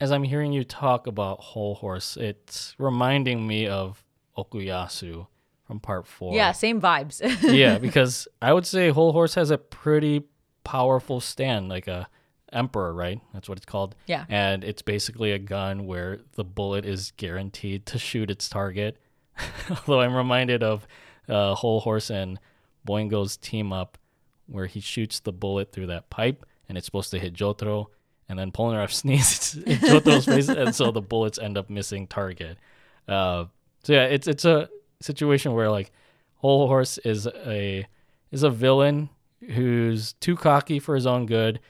[0.00, 4.02] As I'm hearing you talk about Hol Horse, it's reminding me of
[4.36, 5.26] Okuyasu
[5.66, 6.34] from part four.
[6.34, 7.20] Yeah, same vibes.
[7.42, 10.24] yeah, because I would say Hol Horse has a pretty
[10.64, 12.08] powerful stand, like a
[12.52, 13.20] Emperor, right?
[13.32, 13.94] That's what it's called.
[14.06, 14.24] Yeah.
[14.28, 18.96] And it's basically a gun where the bullet is guaranteed to shoot its target.
[19.70, 20.86] Although I'm reminded of
[21.28, 22.38] uh, Hol Horse and
[22.86, 23.98] Boingo's team up,
[24.46, 27.86] where he shoots the bullet through that pipe, and it's supposed to hit Jotaro,
[28.28, 32.58] and then Polnareff sneezes in Jotaro's face, and so the bullets end up missing target.
[33.06, 33.46] Uh,
[33.82, 34.68] so yeah, it's it's a
[35.00, 35.90] situation where like
[36.36, 37.86] Hol Horse is a
[38.30, 39.10] is a villain
[39.54, 41.60] who's too cocky for his own good,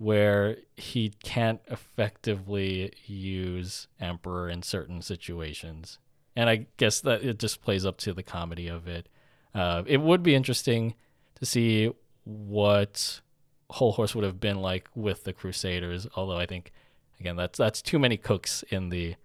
[0.00, 5.98] where he can't effectively use Emperor in certain situations.
[6.34, 9.10] And I guess that it just plays up to the comedy of it.
[9.54, 10.94] Uh, it would be interesting
[11.34, 11.92] to see
[12.24, 13.20] what
[13.68, 16.06] Hol Horse would have been like with the Crusaders.
[16.16, 16.72] Although I think,
[17.20, 19.16] again, that's that's too many cooks in the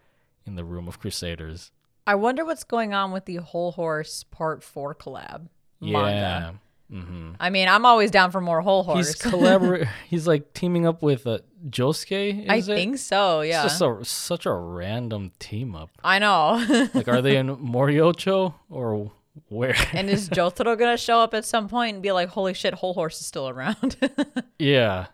[0.45, 1.71] in the room of Crusaders.
[2.05, 5.47] I wonder what's going on with the Hol Horse Part Four collab
[5.79, 6.59] manga.
[6.91, 7.31] Mm-hmm.
[7.39, 9.07] I mean, I'm always down for more Hol Horse.
[9.07, 12.47] He's collabor- He's like teaming up with uh, Josuke.
[12.49, 12.65] I it?
[12.65, 13.41] think so.
[13.41, 15.89] Yeah, It's just a, such a random team up.
[16.03, 16.87] I know.
[16.93, 19.11] Like, are they in Morioh-cho or
[19.49, 19.75] where?
[19.93, 22.93] and is Jotaro gonna show up at some point and be like, "Holy shit, Hol
[22.93, 23.97] Horse is still around"?
[24.59, 25.07] yeah,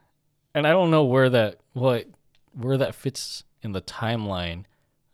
[0.53, 2.05] and I don't know where that what
[2.53, 4.65] where that fits in the timeline.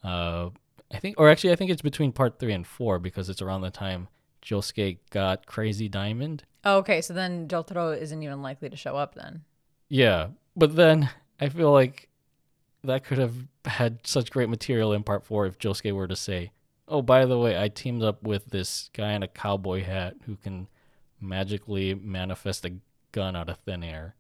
[0.04, 0.50] Uh,
[0.92, 3.62] I think, or actually, I think it's between part three and four because it's around
[3.62, 4.08] the time
[4.48, 6.44] Josuke got Crazy Diamond.
[6.64, 9.44] Oh, okay, so then Jotaro isn't even likely to show up then.
[9.90, 12.10] Yeah, but then I feel like
[12.84, 16.52] that could have had such great material in part four if Josuke were to say,
[16.88, 20.36] "Oh, by the way, I teamed up with this guy in a cowboy hat who
[20.38, 20.68] can
[21.20, 22.74] magically manifest a
[23.12, 24.16] gun out of thin air,"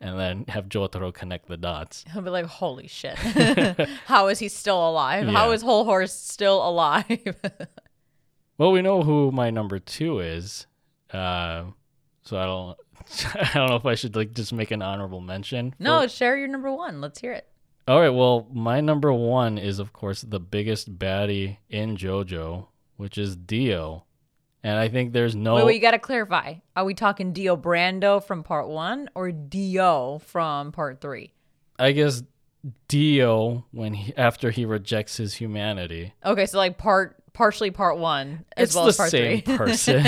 [0.00, 2.04] and then have Jotaro connect the dots.
[2.12, 3.16] He'll be like, "Holy shit,
[4.06, 5.26] how is he still alive?
[5.26, 5.54] How Yeah.
[5.54, 7.06] is Hol Horse still alive?"
[8.58, 10.66] Well, we know who my number two is,
[11.12, 11.64] uh,
[12.22, 12.78] so I don't.
[13.34, 15.72] I don't know if I should like just make an honorable mention.
[15.72, 17.00] for- no, share your number one.
[17.00, 17.48] Let's hear it.
[17.88, 18.10] All right.
[18.10, 24.04] Well, my number one is, of course, the biggest baddie in JoJo, which is Dio.
[24.62, 25.56] And I think there's no.
[25.56, 26.54] Wait, wait, you gotta clarify.
[26.76, 31.32] Are we talking Dio Brando from part one or Dio from part three?
[31.80, 32.22] I guess
[32.86, 38.44] Dio, when he, after he rejects his humanity, Okay, so like part partially part one
[38.56, 39.56] as it's well the as part same three.
[39.56, 40.04] person.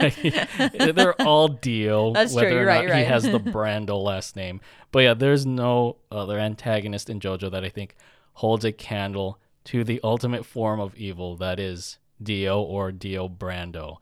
[0.00, 2.12] Like, they're all Dio.
[2.12, 3.08] That's true, whether you're or right, not you're He right.
[3.08, 7.68] has the Brando last name, but yeah, there's no other antagonist in JoJo that I
[7.68, 7.94] think
[8.34, 13.96] holds a candle to the ultimate form of evil that is Dio or Dio Brando.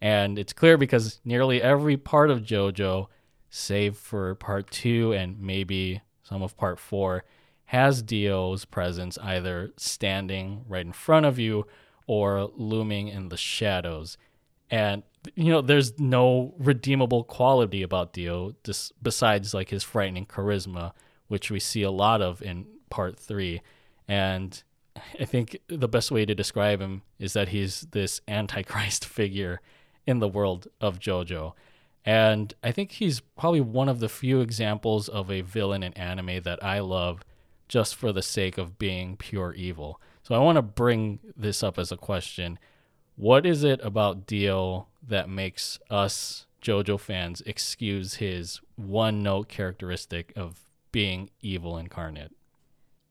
[0.00, 3.06] And it's clear because nearly every part of JoJo,
[3.48, 7.24] save for part two and maybe some of part four,
[7.70, 11.66] has Dio's presence either standing right in front of you
[12.06, 14.16] or looming in the shadows.
[14.70, 15.02] And
[15.34, 20.92] you know, there's no redeemable quality about Dio just besides like his frightening charisma,
[21.28, 23.62] which we see a lot of in part three.
[24.06, 24.62] And
[25.18, 29.60] I think the best way to describe him is that he's this antichrist figure
[30.06, 31.52] in the world of JoJo.
[32.04, 36.42] And I think he's probably one of the few examples of a villain in anime
[36.44, 37.24] that I love
[37.68, 40.00] just for the sake of being pure evil.
[40.26, 42.58] So I want to bring this up as a question.
[43.14, 50.32] What is it about Dio that makes us JoJo fans excuse his one note characteristic
[50.34, 50.58] of
[50.90, 52.32] being evil incarnate?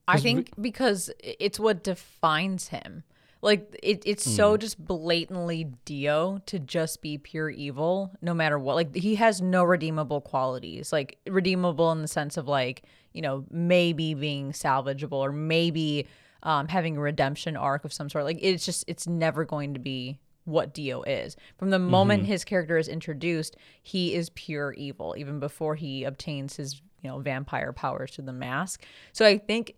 [0.09, 3.03] I 'Cause we- think because it's what defines him.
[3.41, 4.31] Like it, it's Hmm.
[4.31, 8.75] so just blatantly Dio to just be pure evil, no matter what.
[8.75, 10.91] Like he has no redeemable qualities.
[10.91, 16.07] Like redeemable in the sense of like you know maybe being salvageable or maybe
[16.43, 18.25] um, having a redemption arc of some sort.
[18.25, 21.35] Like it's just it's never going to be what Dio is.
[21.57, 22.31] From the moment Mm-hmm.
[22.31, 27.19] his character is introduced, he is pure evil, even before he obtains his you know
[27.19, 28.83] vampire powers through the mask.
[29.11, 29.75] So I think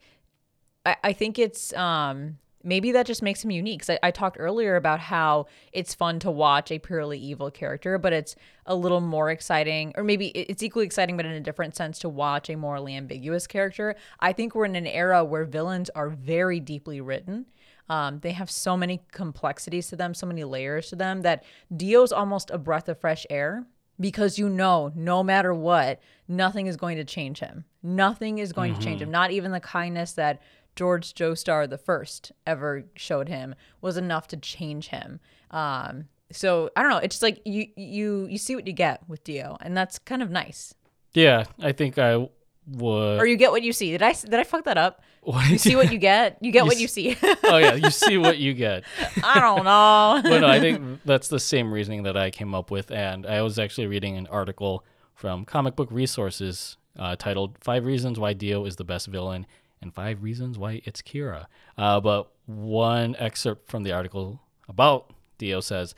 [0.86, 3.82] I, I think it's um maybe that just makes him unique.
[3.82, 7.98] 'Cause I, I talked earlier about how it's fun to watch a purely evil character,
[7.98, 8.36] but it's
[8.66, 12.10] a little more exciting, or maybe it's equally exciting, but in a different sense, to
[12.10, 13.96] watch a morally ambiguous character.
[14.20, 17.46] I think we're in an era where villains are very deeply written.
[17.90, 21.44] Um, they have so many complexities to them, so many layers to them that
[21.76, 23.66] Dio's almost a breath of fresh air
[24.00, 27.64] because you know, no matter what, nothing is going to change him.
[27.82, 29.10] Nothing is going to change him.
[29.10, 30.42] Not even the kindness that
[30.78, 35.20] George Joestar the first ever showed him was enough to change him.
[35.52, 36.98] Um, so I don't know.
[37.00, 40.22] It's just like you you you see what you get with Dio, and that's kind
[40.22, 40.76] of nice.
[41.14, 42.30] Yeah, I think I
[42.68, 43.20] would.
[43.20, 43.92] Or you get what you see.
[43.92, 45.04] Did I did I fuck that up?
[45.28, 46.38] What You see what you get.
[46.40, 47.18] You get what you see.
[47.44, 48.86] oh yeah, you see what you get.
[49.22, 50.22] I don't know.
[50.24, 52.92] but no, I think that's the same reasoning that I came up with.
[52.92, 58.20] And I was actually reading an article from Comic Book Resources uh, titled Five Reasons
[58.20, 59.46] Why Dio is the Best Villain
[59.82, 61.46] and Five Reasons Why It's Kira.
[61.78, 65.96] Uh, but one excerpt from the article about Dio says,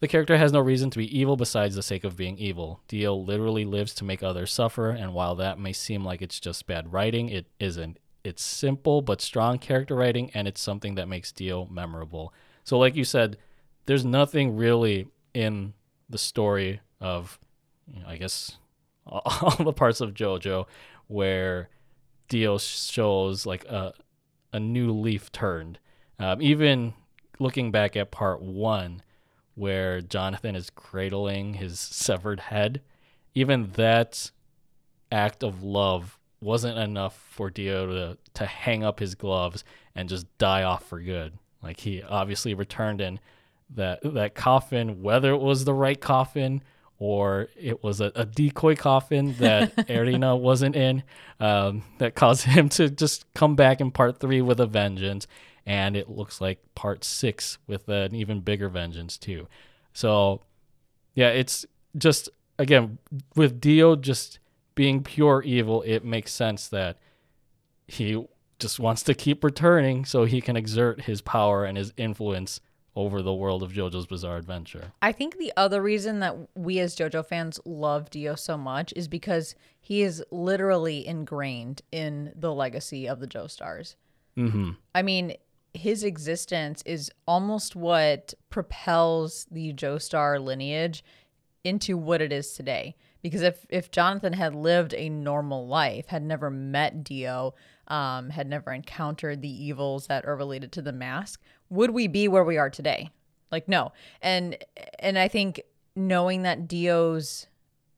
[0.00, 2.80] the character has no reason to be evil besides the sake of being evil.
[2.88, 6.66] Dio literally lives to make others suffer, and while that may seem like it's just
[6.66, 7.98] bad writing, it isn't.
[8.24, 12.32] It's simple but strong character writing, and it's something that makes Dio memorable.
[12.64, 13.36] So, like you said,
[13.84, 15.74] there's nothing really in
[16.08, 17.38] the story of,
[17.86, 18.56] you know, I guess,
[19.06, 20.66] all the parts of JoJo
[21.08, 21.68] where
[22.30, 23.92] Dio shows like a
[24.52, 25.78] a new leaf turned.
[26.18, 26.94] Um, even
[27.38, 29.02] looking back at part one,
[29.54, 32.80] where Jonathan is cradling his severed head,
[33.34, 34.30] even that
[35.12, 39.62] act of love wasn't enough for Dio to, to hang up his gloves
[39.94, 41.34] and just die off for good.
[41.62, 43.20] Like he obviously returned in
[43.74, 46.62] that that coffin, whether it was the right coffin
[47.00, 51.02] or it was a, a decoy coffin that Erina wasn't in,
[51.40, 55.26] um, that caused him to just come back in part three with a vengeance.
[55.64, 59.48] And it looks like part six with an even bigger vengeance, too.
[59.94, 60.42] So,
[61.14, 61.64] yeah, it's
[61.96, 62.28] just,
[62.58, 62.98] again,
[63.34, 64.38] with Dio just
[64.74, 66.98] being pure evil, it makes sense that
[67.88, 68.22] he
[68.58, 72.60] just wants to keep returning so he can exert his power and his influence
[72.96, 74.92] over the world of JoJo's Bizarre Adventure.
[75.00, 79.08] I think the other reason that we as JoJo fans love Dio so much is
[79.08, 83.94] because he is literally ingrained in the legacy of the Joestars.
[84.36, 84.70] Mm-hmm.
[84.94, 85.34] I mean,
[85.72, 91.04] his existence is almost what propels the Joestar lineage
[91.62, 92.96] into what it is today.
[93.22, 97.54] Because if if Jonathan had lived a normal life, had never met Dio,
[97.86, 102.28] um, had never encountered the evils that are related to the mask, would we be
[102.28, 103.10] where we are today?
[103.50, 103.92] Like no.
[104.20, 104.56] And
[104.98, 105.62] and I think
[105.96, 107.46] knowing that Dio's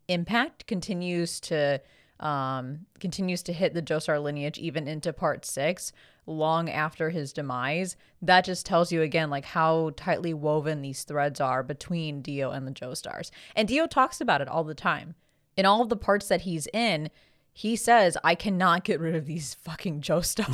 [0.08, 1.80] impact continues to
[2.20, 5.92] um, continues to hit the Joestar lineage even into part six,
[6.24, 7.96] long after his demise.
[8.20, 12.66] That just tells you again like how tightly woven these threads are between Dio and
[12.66, 13.30] the Joestars.
[13.56, 15.16] And Dio talks about it all the time.
[15.56, 17.10] In all of the parts that he's in,
[17.52, 20.50] he says, I cannot get rid of these fucking Joestars.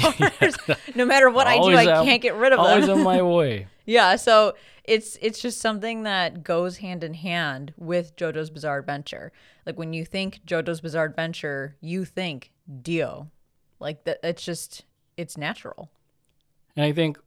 [0.96, 2.66] no matter what I do, I out- can't get rid of them.
[2.66, 3.68] Always on my way.
[3.86, 9.32] Yeah, so it's it's just something that goes hand in hand with JoJo's Bizarre Adventure.
[9.64, 12.50] Like when you think JoJo's Bizarre Adventure, you think
[12.82, 13.30] Dio.
[13.80, 14.84] Like that it's just
[15.16, 15.90] it's natural.
[16.76, 17.18] And I think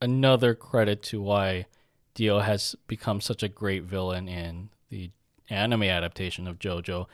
[0.00, 1.66] another credit to why
[2.14, 5.10] Dio has become such a great villain in the
[5.50, 7.06] anime adaptation of JoJo,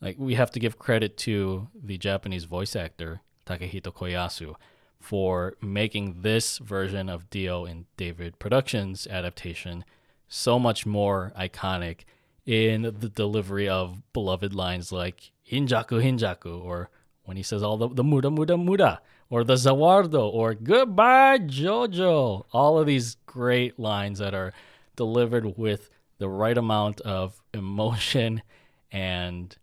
[0.00, 4.54] like we have to give credit to the Japanese voice actor Takehito Koyasu
[5.00, 9.84] for making this version of Dio in David Productions adaptation
[10.28, 12.00] so much more iconic
[12.44, 16.90] in the delivery of beloved lines like Hinjaku Hinjaku or
[17.24, 22.44] when he says all the, the muda muda muda or the zawardo or goodbye jojo.
[22.52, 24.52] All of these great lines that are
[24.94, 28.42] delivered with the right amount of emotion
[28.90, 29.56] and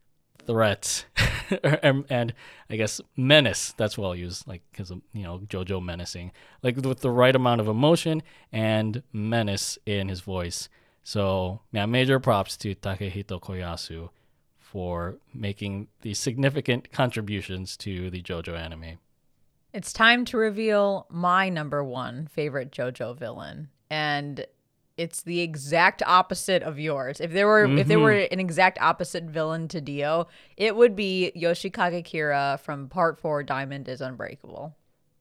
[0.45, 1.05] threat
[1.83, 2.33] and, and
[2.69, 6.31] i guess menace that's what i'll use like because you know jojo menacing
[6.61, 8.21] like with the right amount of emotion
[8.51, 10.69] and menace in his voice
[11.03, 14.09] so yeah major props to takehito koyasu
[14.73, 18.97] for making these significant contributions to the JoJo anime.
[19.71, 23.69] It's time to reveal my number one favorite JoJo villain.
[23.91, 24.47] And
[24.97, 27.19] it's the exact opposite of yours.
[27.19, 28.03] If there were if there mm-hmm.
[28.03, 30.27] were an exact opposite villain to Dio,
[30.57, 34.75] it would be Yoshikage Kira from part four Diamond is Unbreakable.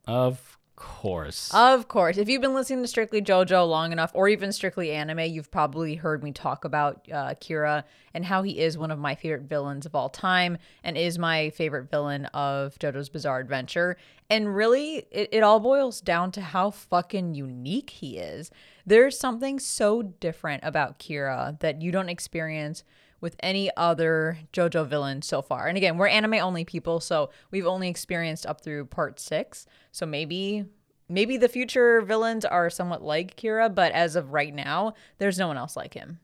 [0.07, 1.51] Of course.
[1.53, 2.16] Of course.
[2.16, 5.97] If you've been listening to Strictly JoJo long enough, or even Strictly Anime, you've probably
[5.97, 9.87] heard me talk about uh, Kira and how he is one of my favorite villains
[9.87, 13.97] of all time and is my favorite villain of JoJo's Bizarre Adventure.
[14.31, 18.51] And really, it, it all boils down to how fucking unique he is.
[18.87, 22.85] There's something so different about Kira that you don't experience
[23.23, 25.68] with any other JoJo villain so far.
[25.68, 29.64] And again, we're anime only people, so we've only experienced up through part six.
[29.93, 30.66] So maybe
[31.09, 35.47] maybe the future villains are somewhat like Kira, but as of right now, there's no
[35.47, 36.18] one else like him.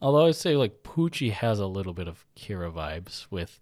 [0.00, 3.58] Although I'd say like Pucci has a little bit of Kira vibes with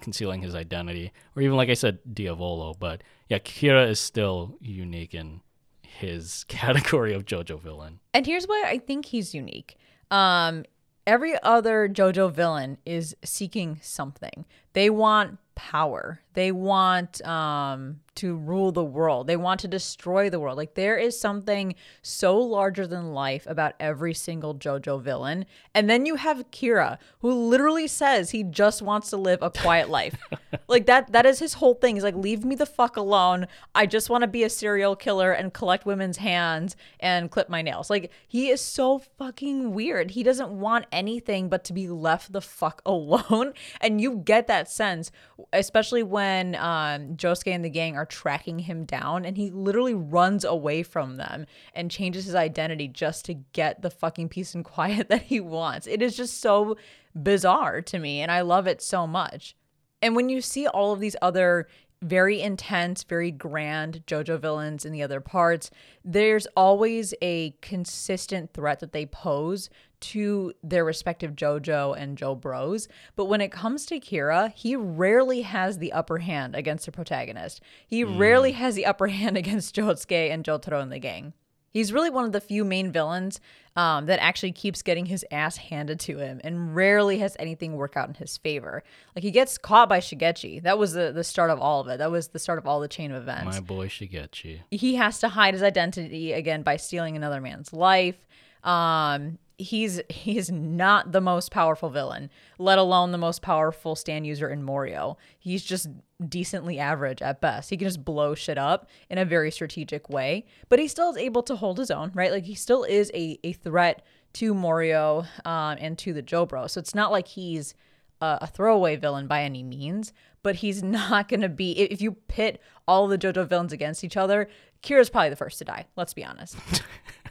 [0.00, 2.74] concealing his identity, or even like I said, Diavolo.
[2.74, 5.42] But yeah, Kira is still unique in
[5.82, 8.00] his category of JoJo villain.
[8.14, 9.76] And here's why I think he's unique.
[10.10, 10.64] Um,
[11.06, 14.44] every other JoJo villain is seeking something.
[14.74, 16.20] They want power.
[16.34, 19.26] They want um, to rule the world.
[19.26, 20.56] They want to destroy the world.
[20.56, 25.46] Like there is something so larger than life about every single JoJo villain.
[25.74, 29.90] And then you have Kira, who literally says he just wants to live a quiet
[29.90, 30.16] life.
[30.68, 31.94] like that that is his whole thing.
[31.96, 33.46] He's like, leave me the fuck alone.
[33.74, 37.62] I just want to be a serial killer and collect women's hands and clip my
[37.62, 37.90] nails.
[37.90, 40.12] Like he is so fucking weird.
[40.12, 43.54] He doesn't want anything but to be left the fuck alone.
[43.80, 45.10] And you get that sense,
[45.52, 50.44] especially when um, Josuke and the gang are tracking him down and he literally runs
[50.44, 55.08] away from them and changes his identity just to get the fucking peace and quiet
[55.08, 55.86] that he wants.
[55.86, 56.76] It is just so
[57.20, 59.56] bizarre to me and I love it so much.
[60.02, 61.66] And when you see all of these other
[62.04, 65.70] very intense, very grand JoJo villains in the other parts,
[66.04, 72.88] there's always a consistent threat that they pose to their respective JoJo and Joe Bros.
[73.16, 77.62] But when it comes to Kira, he rarely has the upper hand against the protagonist.
[77.86, 78.18] He mm.
[78.18, 81.32] rarely has the upper hand against Josuke and Jotaro and the gang.
[81.74, 83.40] He's really one of the few main villains
[83.74, 87.96] um, that actually keeps getting his ass handed to him and rarely has anything work
[87.96, 88.84] out in his favor.
[89.16, 90.62] Like he gets caught by Shigechi.
[90.62, 91.98] That was the, the start of all of it.
[91.98, 93.56] That was the start of all the chain of events.
[93.56, 94.60] My boy Shigechi.
[94.70, 98.24] He has to hide his identity again by stealing another man's life.
[98.62, 104.48] Um, he's he's not the most powerful villain, let alone the most powerful stand user
[104.48, 105.16] in Morioh.
[105.38, 105.88] He's just
[106.28, 107.70] decently average at best.
[107.70, 111.16] He can just blow shit up in a very strategic way, but he still is
[111.16, 112.32] able to hold his own, right?
[112.32, 114.02] Like he still is a, a threat
[114.34, 116.68] to Morioh um, and to the Jobro.
[116.68, 117.74] So it's not like he's
[118.20, 121.72] a, a throwaway villain by any means, but he's not going to be.
[121.72, 124.48] If you pit all the JoJo villains against each other,
[124.82, 125.86] Kira's probably the first to die.
[125.96, 126.56] Let's be honest.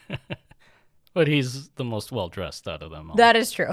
[1.14, 3.16] But he's the most well dressed out of them all.
[3.18, 3.72] That is true.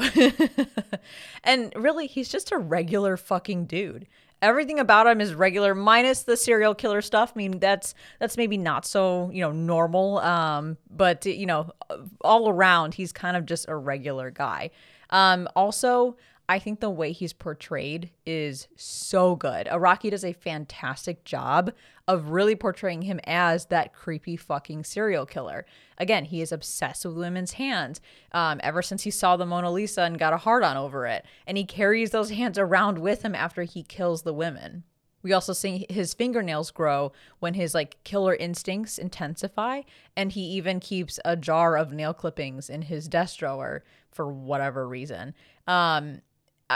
[1.44, 4.06] and really, he's just a regular fucking dude.
[4.42, 7.32] Everything about him is regular, minus the serial killer stuff.
[7.34, 10.18] I mean, that's that's maybe not so you know normal.
[10.18, 11.72] Um, but you know,
[12.20, 14.70] all around, he's kind of just a regular guy.
[15.10, 16.16] Um, also,
[16.50, 19.68] I think the way he's portrayed is so good.
[19.68, 21.70] Araki does a fantastic job
[22.08, 25.64] of really portraying him as that creepy fucking serial killer.
[25.96, 28.00] Again, he is obsessed with women's hands
[28.32, 31.24] um, ever since he saw the Mona Lisa and got a hard on over it.
[31.46, 34.82] And he carries those hands around with him after he kills the women.
[35.22, 39.82] We also see his fingernails grow when his like killer instincts intensify,
[40.16, 44.88] and he even keeps a jar of nail clippings in his desk drawer for whatever
[44.88, 45.34] reason.
[45.68, 46.22] Um,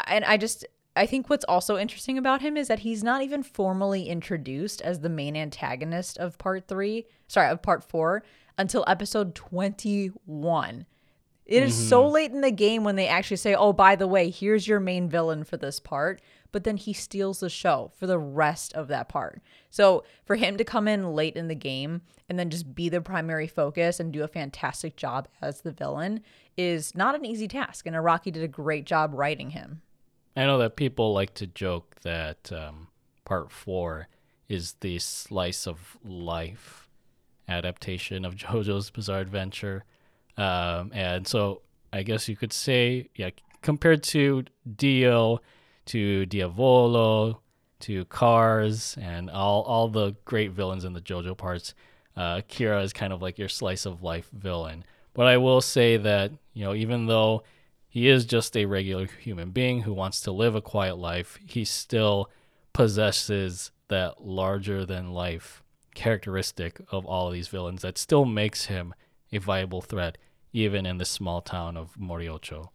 [0.06, 0.66] and I just
[0.96, 5.00] I think what's also interesting about him is that he's not even formally introduced as
[5.00, 8.22] the main antagonist of part 3, sorry, of part 4
[8.56, 10.86] until episode 21.
[11.46, 11.88] It is mm-hmm.
[11.88, 14.80] so late in the game when they actually say, "Oh, by the way, here's your
[14.80, 16.22] main villain for this part."
[16.54, 19.42] But then he steals the show for the rest of that part.
[19.70, 23.00] So, for him to come in late in the game and then just be the
[23.00, 26.20] primary focus and do a fantastic job as the villain
[26.56, 29.82] is not an easy task, and Araki did a great job writing him.
[30.36, 32.86] I know that people like to joke that um,
[33.24, 34.06] part four
[34.48, 36.88] is the slice of life
[37.48, 39.82] adaptation of JoJo's Bizarre Adventure.
[40.36, 43.30] Um, and so I guess you could say, yeah,
[43.60, 44.44] compared to
[44.76, 45.40] Dio,
[45.86, 47.40] to Diavolo,
[47.80, 51.74] to Kars, and all, all the great villains in the JoJo parts,
[52.16, 54.84] uh, Kira is kind of like your slice of life villain.
[55.12, 57.42] But I will say that, you know, even though
[57.94, 61.38] he is just a regular human being who wants to live a quiet life.
[61.46, 62.28] He still
[62.72, 65.62] possesses that larger than life
[65.94, 68.94] characteristic of all of these villains that still makes him
[69.30, 70.18] a viable threat
[70.52, 72.72] even in the small town of Morioh-cho.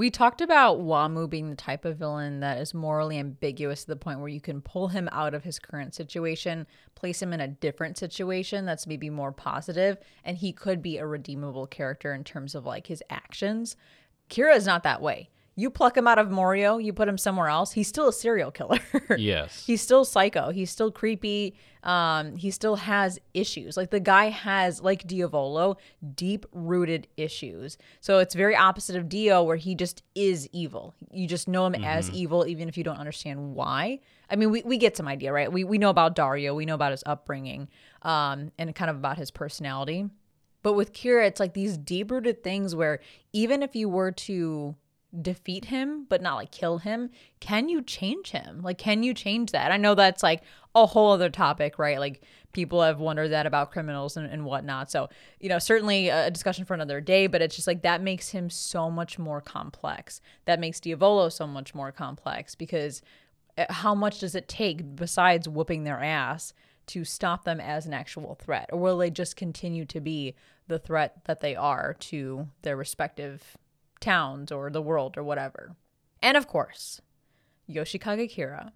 [0.00, 3.96] We talked about Wamuu being the type of villain that is morally ambiguous to the
[3.96, 7.48] point where you can pull him out of his current situation, place him in a
[7.48, 12.54] different situation that's maybe more positive, and he could be a redeemable character in terms
[12.54, 13.76] of like his actions.
[14.30, 15.28] Kira is not that way.
[15.56, 18.50] You pluck him out of Morioh, you put him somewhere else, he's still a serial
[18.50, 18.78] killer.
[19.18, 19.64] Yes.
[19.66, 20.50] he's still psycho.
[20.50, 21.56] He's still creepy.
[21.82, 23.76] Um, he still has issues.
[23.76, 25.76] Like the guy has, like Diavolo,
[26.14, 27.76] deep rooted issues.
[28.00, 30.94] So it's very opposite of Dio, where he just is evil.
[31.12, 34.00] You just know him as evil, even if you don't understand why.
[34.30, 35.50] I mean, we, we get some idea, right?
[35.52, 37.68] We, we know about Dario, we know about his upbringing,
[38.02, 40.08] um, and kind of about his personality.
[40.62, 43.00] But with Kira, it's like these deep rooted things where
[43.32, 44.76] even if you were to
[45.22, 48.60] defeat him but not like kill him can you change him?
[48.62, 49.72] Like can you change that?
[49.72, 50.42] I know that's like
[50.74, 51.98] a whole other topic right?
[51.98, 54.90] Like people have wondered that about criminals and, and whatnot.
[54.90, 55.08] So
[55.40, 58.50] you know certainly a discussion for another day but it's just like that makes him
[58.50, 60.20] so much more complex.
[60.44, 63.02] That makes diavolo so much more complex because
[63.58, 66.52] uh, how much does it take besides whooping their ass
[66.86, 68.68] to stop them as an actual threat?
[68.72, 70.34] Or will they just continue to be
[70.68, 73.56] the threat that they are to their respective
[74.00, 75.76] towns or the world or whatever.
[76.22, 77.00] And of course,
[77.68, 78.72] Yoshikage Kira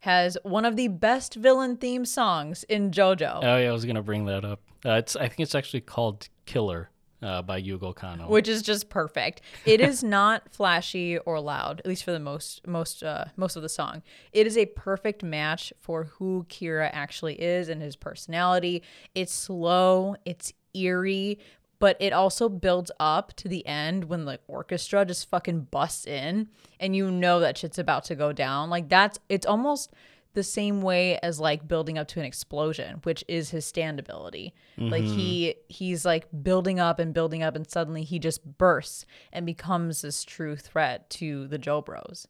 [0.00, 4.02] has one of the best villain theme songs in JoJo, Oh yeah, I was gonna
[4.02, 4.60] bring that up.
[4.84, 6.88] Uh, it's I think it's actually called Killer
[7.22, 8.28] uh, by Yugo Kano.
[8.28, 9.42] which is just perfect.
[9.66, 13.62] It is not flashy or loud, at least for the most most uh, most of
[13.62, 14.02] the song.
[14.32, 18.82] It is a perfect match for who Kira actually is and his personality.
[19.14, 21.38] It's slow, it's eerie,
[21.80, 26.48] but it also builds up to the end when the orchestra just fucking busts in
[26.78, 28.70] and you know that shit's about to go down.
[28.70, 29.92] Like that's it's almost
[30.34, 34.54] the same way as like building up to an explosion, which is his stand ability.
[34.78, 39.44] Like he he's like building up and building up and suddenly he just bursts and
[39.44, 42.28] becomes this true threat to the Joe Bros.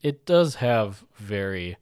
[0.00, 1.76] it does have very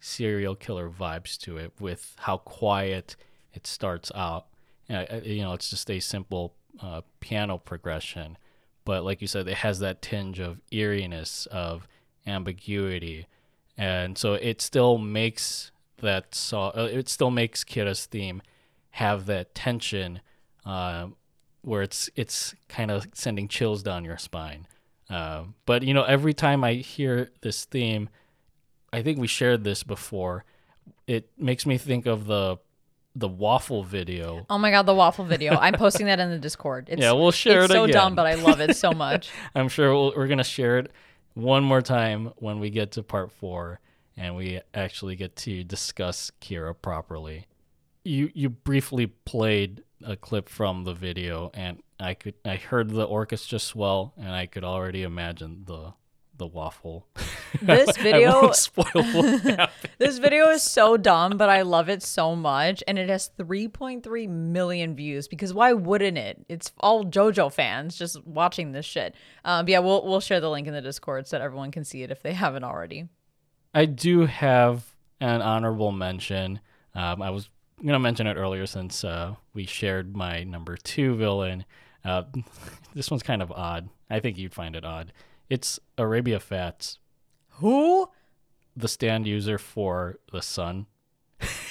[0.00, 3.16] serial killer vibes to it with how quiet
[3.52, 4.46] it starts out.
[4.88, 8.38] Uh, uh, you know, it's just a simple uh, piano progression,
[8.84, 11.86] but like you said, it has that tinge of eeriness, of
[12.26, 13.26] ambiguity,
[13.76, 16.72] and so it still makes that song.
[16.76, 18.42] Uh, it still makes Kira's theme
[18.90, 20.20] have that tension,
[20.64, 21.08] uh,
[21.62, 24.66] where it's it's kind of sending chills down your spine.
[25.08, 28.08] Uh, but you know, every time I hear this theme,
[28.92, 30.44] I think we shared this before.
[31.06, 32.58] It makes me think of the
[33.16, 34.46] the waffle video.
[34.50, 35.54] Oh my god, the waffle video!
[35.56, 36.88] I'm posting that in the Discord.
[36.90, 37.94] It's, Yeah, we'll share it's it so again.
[37.94, 39.30] dumb, but I love it so much.
[39.54, 40.92] I'm sure we'll, we're gonna share it
[41.34, 43.80] one more time when we get to part four
[44.16, 47.46] and we actually get to discuss Kira properly.
[48.04, 53.04] You you briefly played a clip from the video, and I could I heard the
[53.04, 55.94] orchestra swell, and I could already imagine the
[56.38, 57.06] the waffle.
[57.62, 58.52] This video-.
[59.98, 64.28] This video is so dumb, but I love it so much, and it has 3.3
[64.28, 65.26] million views.
[65.26, 66.44] Because why wouldn't it?
[66.48, 69.14] It's all JoJo fans just watching this shit.
[69.44, 71.84] Um, but yeah, we'll we'll share the link in the Discord so that everyone can
[71.84, 73.08] see it if they haven't already.
[73.74, 76.60] I do have an honorable mention.
[76.94, 77.48] Um, I was
[77.84, 81.64] gonna mention it earlier since uh, we shared my number two villain.
[82.04, 82.24] Uh,
[82.94, 83.88] this one's kind of odd.
[84.08, 85.12] I think you'd find it odd.
[85.48, 86.98] It's Arabia Fats,
[87.60, 88.08] Who?
[88.78, 90.86] the stand user for the sun.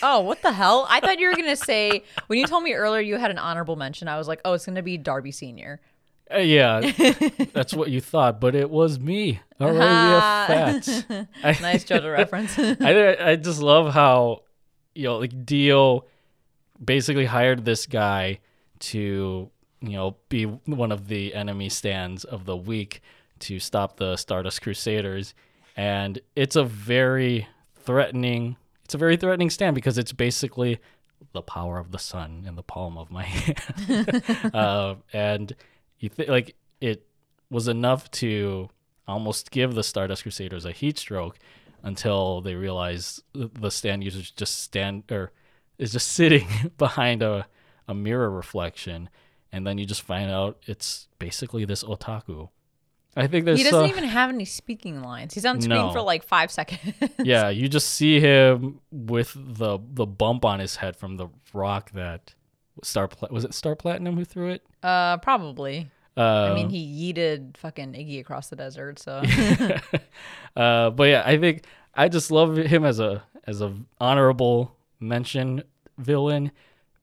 [0.01, 0.87] Oh, what the hell?
[0.89, 3.75] I thought you were gonna say when you told me earlier you had an honorable
[3.75, 4.07] mention.
[4.07, 5.81] I was like, oh, it's gonna be D'Arby Senior.
[6.33, 6.79] Uh, yeah,
[7.53, 10.45] that's what you thought, but it was me, Arabia Ah.
[10.47, 11.03] Fats.
[11.61, 12.57] Nice JoJo reference.
[12.81, 14.41] I I just love how
[14.95, 16.05] you know like Dio
[16.83, 18.39] basically hired this guy
[18.79, 19.51] to
[19.81, 23.01] you know be one of the enemy stands of the week
[23.45, 25.33] to stop the Stardust Crusaders.
[25.75, 27.47] And it's a very
[27.83, 30.79] threatening it's a very threatening stand because it's basically
[31.33, 34.23] the power of the sun in the palm of my hand.
[34.53, 35.55] Uh, and
[35.99, 37.05] you think like it
[37.49, 38.69] was enough to
[39.07, 41.37] almost give the Stardust Crusaders a heat stroke
[41.83, 45.31] until they realize the stand users just stand or
[45.77, 47.47] is just sitting behind a,
[47.87, 49.09] a mirror reflection.
[49.51, 52.49] And then you just find out it's basically this otaku
[53.15, 55.33] i think there's he doesn't uh, even have any speaking lines.
[55.33, 55.91] He's on screen No.
[55.91, 56.93] for like five seconds.
[57.23, 61.91] yeah you just see him with the the bump on his head from the rock
[61.91, 62.33] that
[62.83, 65.89] star Pla- was it star platinum who threw it Uh, probably.
[66.17, 68.99] uh, I mean, he yeeted fucking Iggy across the desert.
[68.99, 69.21] So
[70.55, 75.63] uh, but yeah, I think I just love him as a as a honorable mention
[75.97, 76.51] villain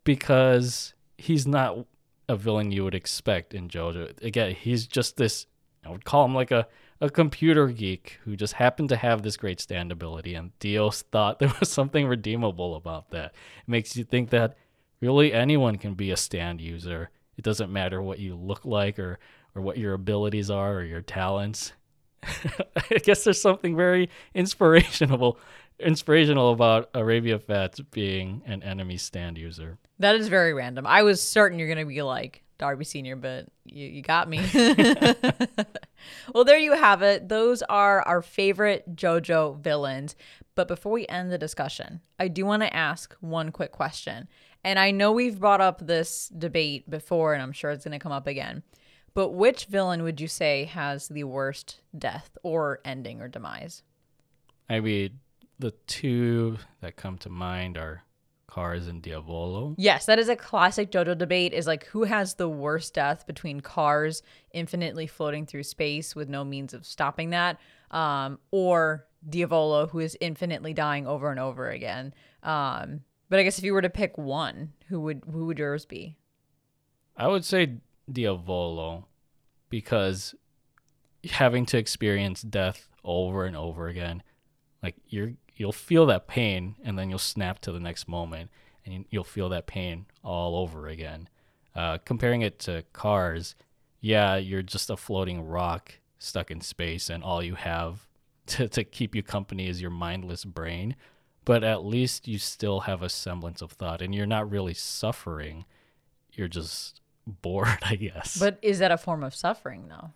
[0.05, 1.87] because he's not
[2.29, 4.23] a villain you would expect in JoJo.
[4.23, 5.47] Again, he's just this
[5.85, 6.66] I would call him like a,
[7.01, 10.35] a computer geek who just happened to have this great stand ability.
[10.35, 13.26] And Dios thought there was something redeemable about that.
[13.26, 14.57] It makes you think that
[15.01, 17.11] really anyone can be a stand user.
[17.37, 19.18] It doesn't matter what you look like or,
[19.55, 21.72] or what your abilities are or your talents.
[22.22, 25.39] I guess there's something very inspirational
[25.80, 29.78] inspirational about Arabia Fats being an enemy stand user.
[29.99, 30.87] That is very random.
[30.87, 34.41] I was certain you're gonna be like D'Arby Senior, but you, you got me.
[36.33, 37.29] well, there you have it.
[37.29, 40.15] Those are our favorite JoJo villains.
[40.55, 44.29] But before we end the discussion, I do want to ask one quick question.
[44.63, 48.03] And I know we've brought up this debate before, and I'm sure it's going to
[48.03, 48.63] come up again.
[49.13, 53.83] But which villain would you say has the worst death or ending or demise?
[54.69, 55.15] Maybe
[55.59, 58.05] the two that come to mind are
[58.53, 59.75] Kars and Diavolo.
[59.79, 63.63] Yes, that is a classic JoJo debate is like who has the worst death between
[63.63, 64.23] Kars
[64.53, 67.59] infinitely floating through space with no means of stopping that,
[67.91, 72.13] um, or Diavolo who is infinitely dying over and over again.
[72.43, 73.01] Um,
[73.31, 76.19] but I guess if you were to pick one, who would who would yours be?
[77.17, 77.79] I would say
[78.11, 79.07] Diavolo
[79.71, 80.35] because
[81.31, 84.23] having to experience death over and over again,
[84.83, 88.51] like you're you'll feel that pain and then you'll snap to the next moment
[88.85, 91.29] and you'll feel that pain all over again.
[91.75, 93.55] Uh, comparing it to kars,
[94.01, 98.07] yeah, you're just a floating rock stuck in space and all you have
[98.47, 100.97] to, to keep you company is your mindless brain.
[101.45, 105.65] But at least you still have a semblance of thought and you're not really suffering.
[106.33, 108.39] You're just bored, I guess.
[108.39, 110.11] But is that a form of suffering though?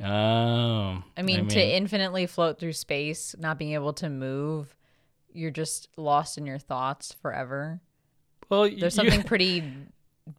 [0.00, 4.74] Um, I mean, I mean, to infinitely float through space, not being able to move,
[5.32, 7.80] you're just lost in your thoughts forever.
[8.48, 9.64] Well, there's something you, pretty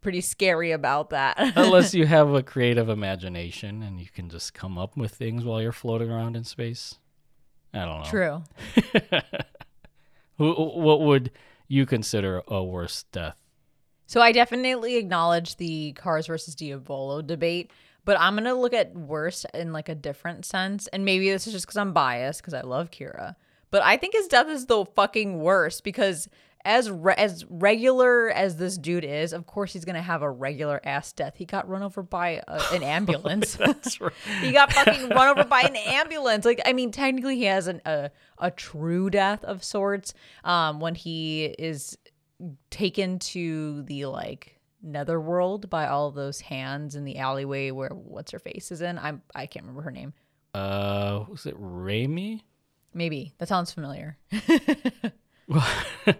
[0.01, 1.35] pretty scary about that.
[1.55, 5.61] unless you have a creative imagination and you can just come up with things while
[5.61, 6.95] you're floating around in space.
[7.73, 8.09] I don't know.
[8.09, 8.43] True.
[10.37, 11.31] what would
[11.67, 13.41] you consider a worse death?
[14.05, 17.71] So I definitely acknowledge the Kars versus Diavolo debate.
[18.05, 21.53] But I'm gonna look at worse in like a different sense, and maybe this is
[21.53, 23.35] just because I'm biased because I love Kira.
[23.71, 26.27] But I think his death is the fucking worst because
[26.65, 30.79] as re- as regular as this dude is, of course he's gonna have a regular
[30.83, 31.35] ass death.
[31.37, 33.55] He got run over by a, an ambulance.
[33.55, 34.13] That's right.
[34.41, 36.45] he got fucking run over by an ambulance.
[36.45, 40.13] Like I mean, technically he has an, a a true death of sorts.
[40.43, 41.97] Um, when he is
[42.69, 44.52] taken to the like
[44.83, 48.99] netherworld by all those hands in the alleyway where what's her face is in.
[48.99, 50.13] I'm I can't remember her name.
[50.53, 52.41] Uh, was it Reimi?
[52.93, 54.17] Maybe that sounds familiar.
[55.51, 56.15] I,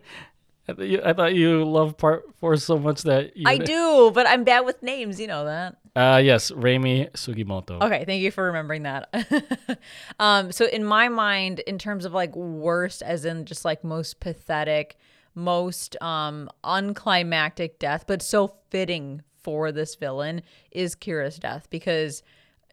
[0.68, 4.28] thought you, I thought you loved part four so much that you I do, but
[4.28, 5.20] I'm bad with names.
[5.20, 5.78] You know that.
[5.96, 7.82] Uh yes, Reimi Sugimoto.
[7.84, 9.80] Okay, thank you for remembering that.
[10.20, 14.20] um, so in my mind, in terms of like worst, as in just like most
[14.20, 14.98] pathetic,
[15.36, 22.24] most um unclimactic death, but so fitting for this villain is Kira's death because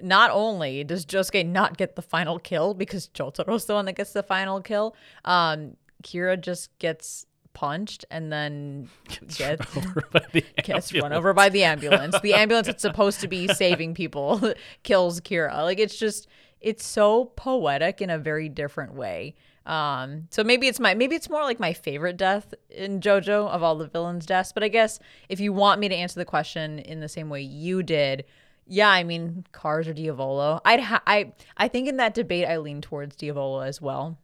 [0.03, 4.13] not only does Josuke not get the final kill because Jotaro's the one that gets
[4.13, 4.95] the final kill,
[5.25, 8.89] um, Kira just gets punched and then
[9.37, 12.19] gets, run, gets run over by the ambulance.
[12.21, 15.63] the ambulance that's supposed to be saving people kills Kira.
[15.63, 16.29] Like it's just
[16.61, 19.35] it's so poetic in a very different way.
[19.67, 23.63] Um, so maybe it's my maybe it's more like my favorite death in JoJo of
[23.63, 24.53] all the villains' deaths.
[24.53, 24.99] But I guess
[25.29, 28.25] if you want me to answer the question in the same way you did,
[28.67, 30.61] yeah, I mean Kars or Diavolo.
[30.65, 34.19] I'd ha- I I think in that debate I lean towards Diavolo as well,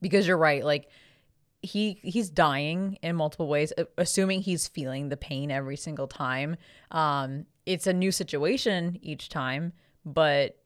[0.00, 0.64] because you're right.
[0.64, 0.88] Like
[1.60, 6.56] he he's dying in multiple ways, assuming he's feeling the pain every single time.
[6.90, 9.72] Um, it's a new situation each time,
[10.04, 10.56] but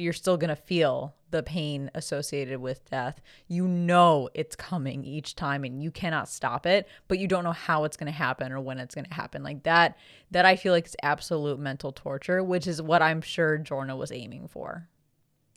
[0.00, 3.20] you're still gonna feel the pain associated with death.
[3.48, 7.52] You know it's coming each time and you cannot stop it, but you don't know
[7.52, 9.42] how it's going to happen or when it's going to happen.
[9.42, 9.96] Like that
[10.30, 14.12] that I feel like is absolute mental torture, which is what I'm sure Giorno was
[14.12, 14.88] aiming for.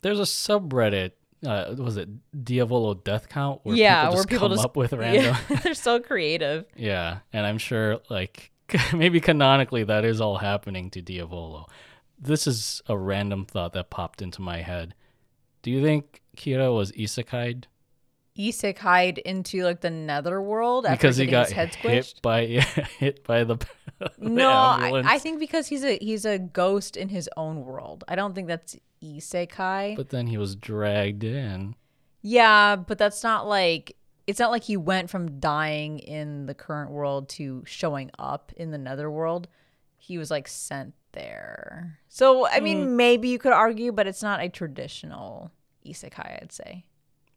[0.02, 1.12] There's a subreddit
[1.46, 2.08] uh, was it
[2.44, 3.60] Diavolo Death Count?
[3.64, 5.36] Where yeah, people where people come just, up with random.
[5.50, 6.64] Yeah, they're so creative.
[6.74, 8.50] yeah, and I'm sure like
[8.94, 11.66] maybe canonically that is all happening to Diavolo.
[12.18, 14.94] This is a random thought that popped into my head.
[15.62, 17.66] Do you think Kira was isekai'd?
[18.38, 22.22] Isekai'd into like the netherworld because he got his hit squished?
[22.22, 22.62] by yeah,
[22.98, 23.56] hit by the.
[23.98, 28.02] the no, I, I, think because he's a he's a ghost in his own world.
[28.08, 29.96] I don't think that's isekai.
[29.96, 31.76] But then he was dragged in.
[32.22, 33.96] Yeah, but that's not like
[34.26, 38.70] it's not like he went from dying in the current world to showing up in
[38.70, 39.48] the netherworld.
[40.06, 41.98] He was like sent there.
[42.08, 42.90] So I mean, mm.
[42.90, 45.50] maybe you could argue, but it's not a traditional
[45.86, 46.42] isekai.
[46.42, 46.84] I'd say.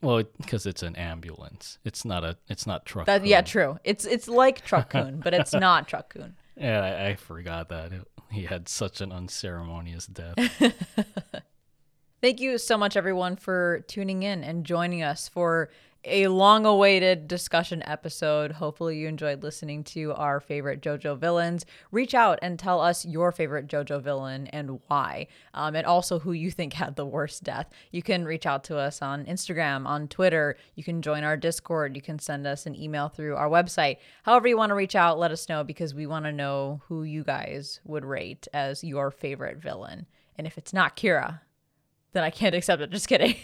[0.02, 1.80] Well, because it's an ambulance.
[1.86, 2.38] It's not a.
[2.50, 3.06] It's not truck.
[3.06, 3.80] That yeah, true.
[3.84, 6.36] It's it's like Truck-kun, but it's not Truck-kun.
[6.58, 10.36] Yeah, I, I forgot that it, he had such an unceremonious death.
[12.22, 15.70] Thank you so much, everyone, for tuning in and joining us for
[16.08, 18.54] a long awaited discussion episode.
[18.54, 21.66] Hopefully, you enjoyed listening to our favorite JoJo villains.
[21.92, 26.32] Reach out and tell us your favorite JoJo villain and why, um, and also who
[26.32, 27.70] you think had the worst death.
[27.92, 30.58] You can reach out to us on Instagram, on Twitter.
[30.76, 31.96] You can join our Discord.
[31.96, 33.98] You can send us an email through our website.
[34.24, 37.04] However, you want to reach out, let us know because we want to know who
[37.04, 40.06] you guys would rate as your favorite villain.
[40.38, 41.42] And if it's not Kira,
[42.18, 42.90] then I can't accept it.
[42.90, 43.36] Just kidding.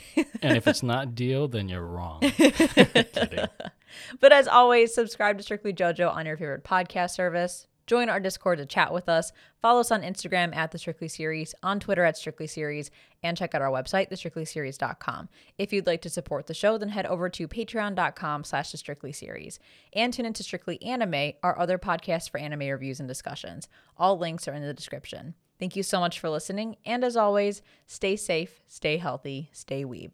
[0.41, 2.21] and if it's not deal, then you're wrong.
[4.19, 7.67] but as always, subscribe to Strictly JoJo on your favorite podcast service.
[7.85, 9.31] Join our Discord to chat with us.
[9.61, 12.89] Follow us on Instagram at the Strictly Series, on Twitter at Strictly Series,
[13.21, 15.29] and check out our website, thestrictlyseries.com.
[15.59, 19.11] If you'd like to support the show, then head over to patreon.com slash the Strictly
[19.11, 19.59] Series.
[19.93, 23.67] And tune into Strictly Anime, our other podcast for anime reviews and discussions.
[23.97, 25.35] All links are in the description.
[25.59, 26.77] Thank you so much for listening.
[26.85, 30.13] And as always, stay safe, stay healthy, stay weeb.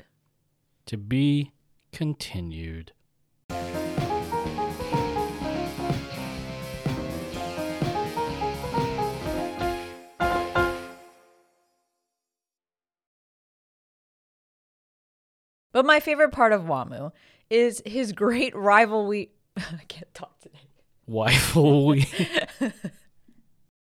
[0.88, 1.52] To be
[1.92, 2.92] continued.
[15.72, 17.12] But my favorite part of Wamuu
[17.50, 19.30] is his great rivalry.
[19.58, 20.60] I can't talk today.
[21.08, 22.08] Rivalry.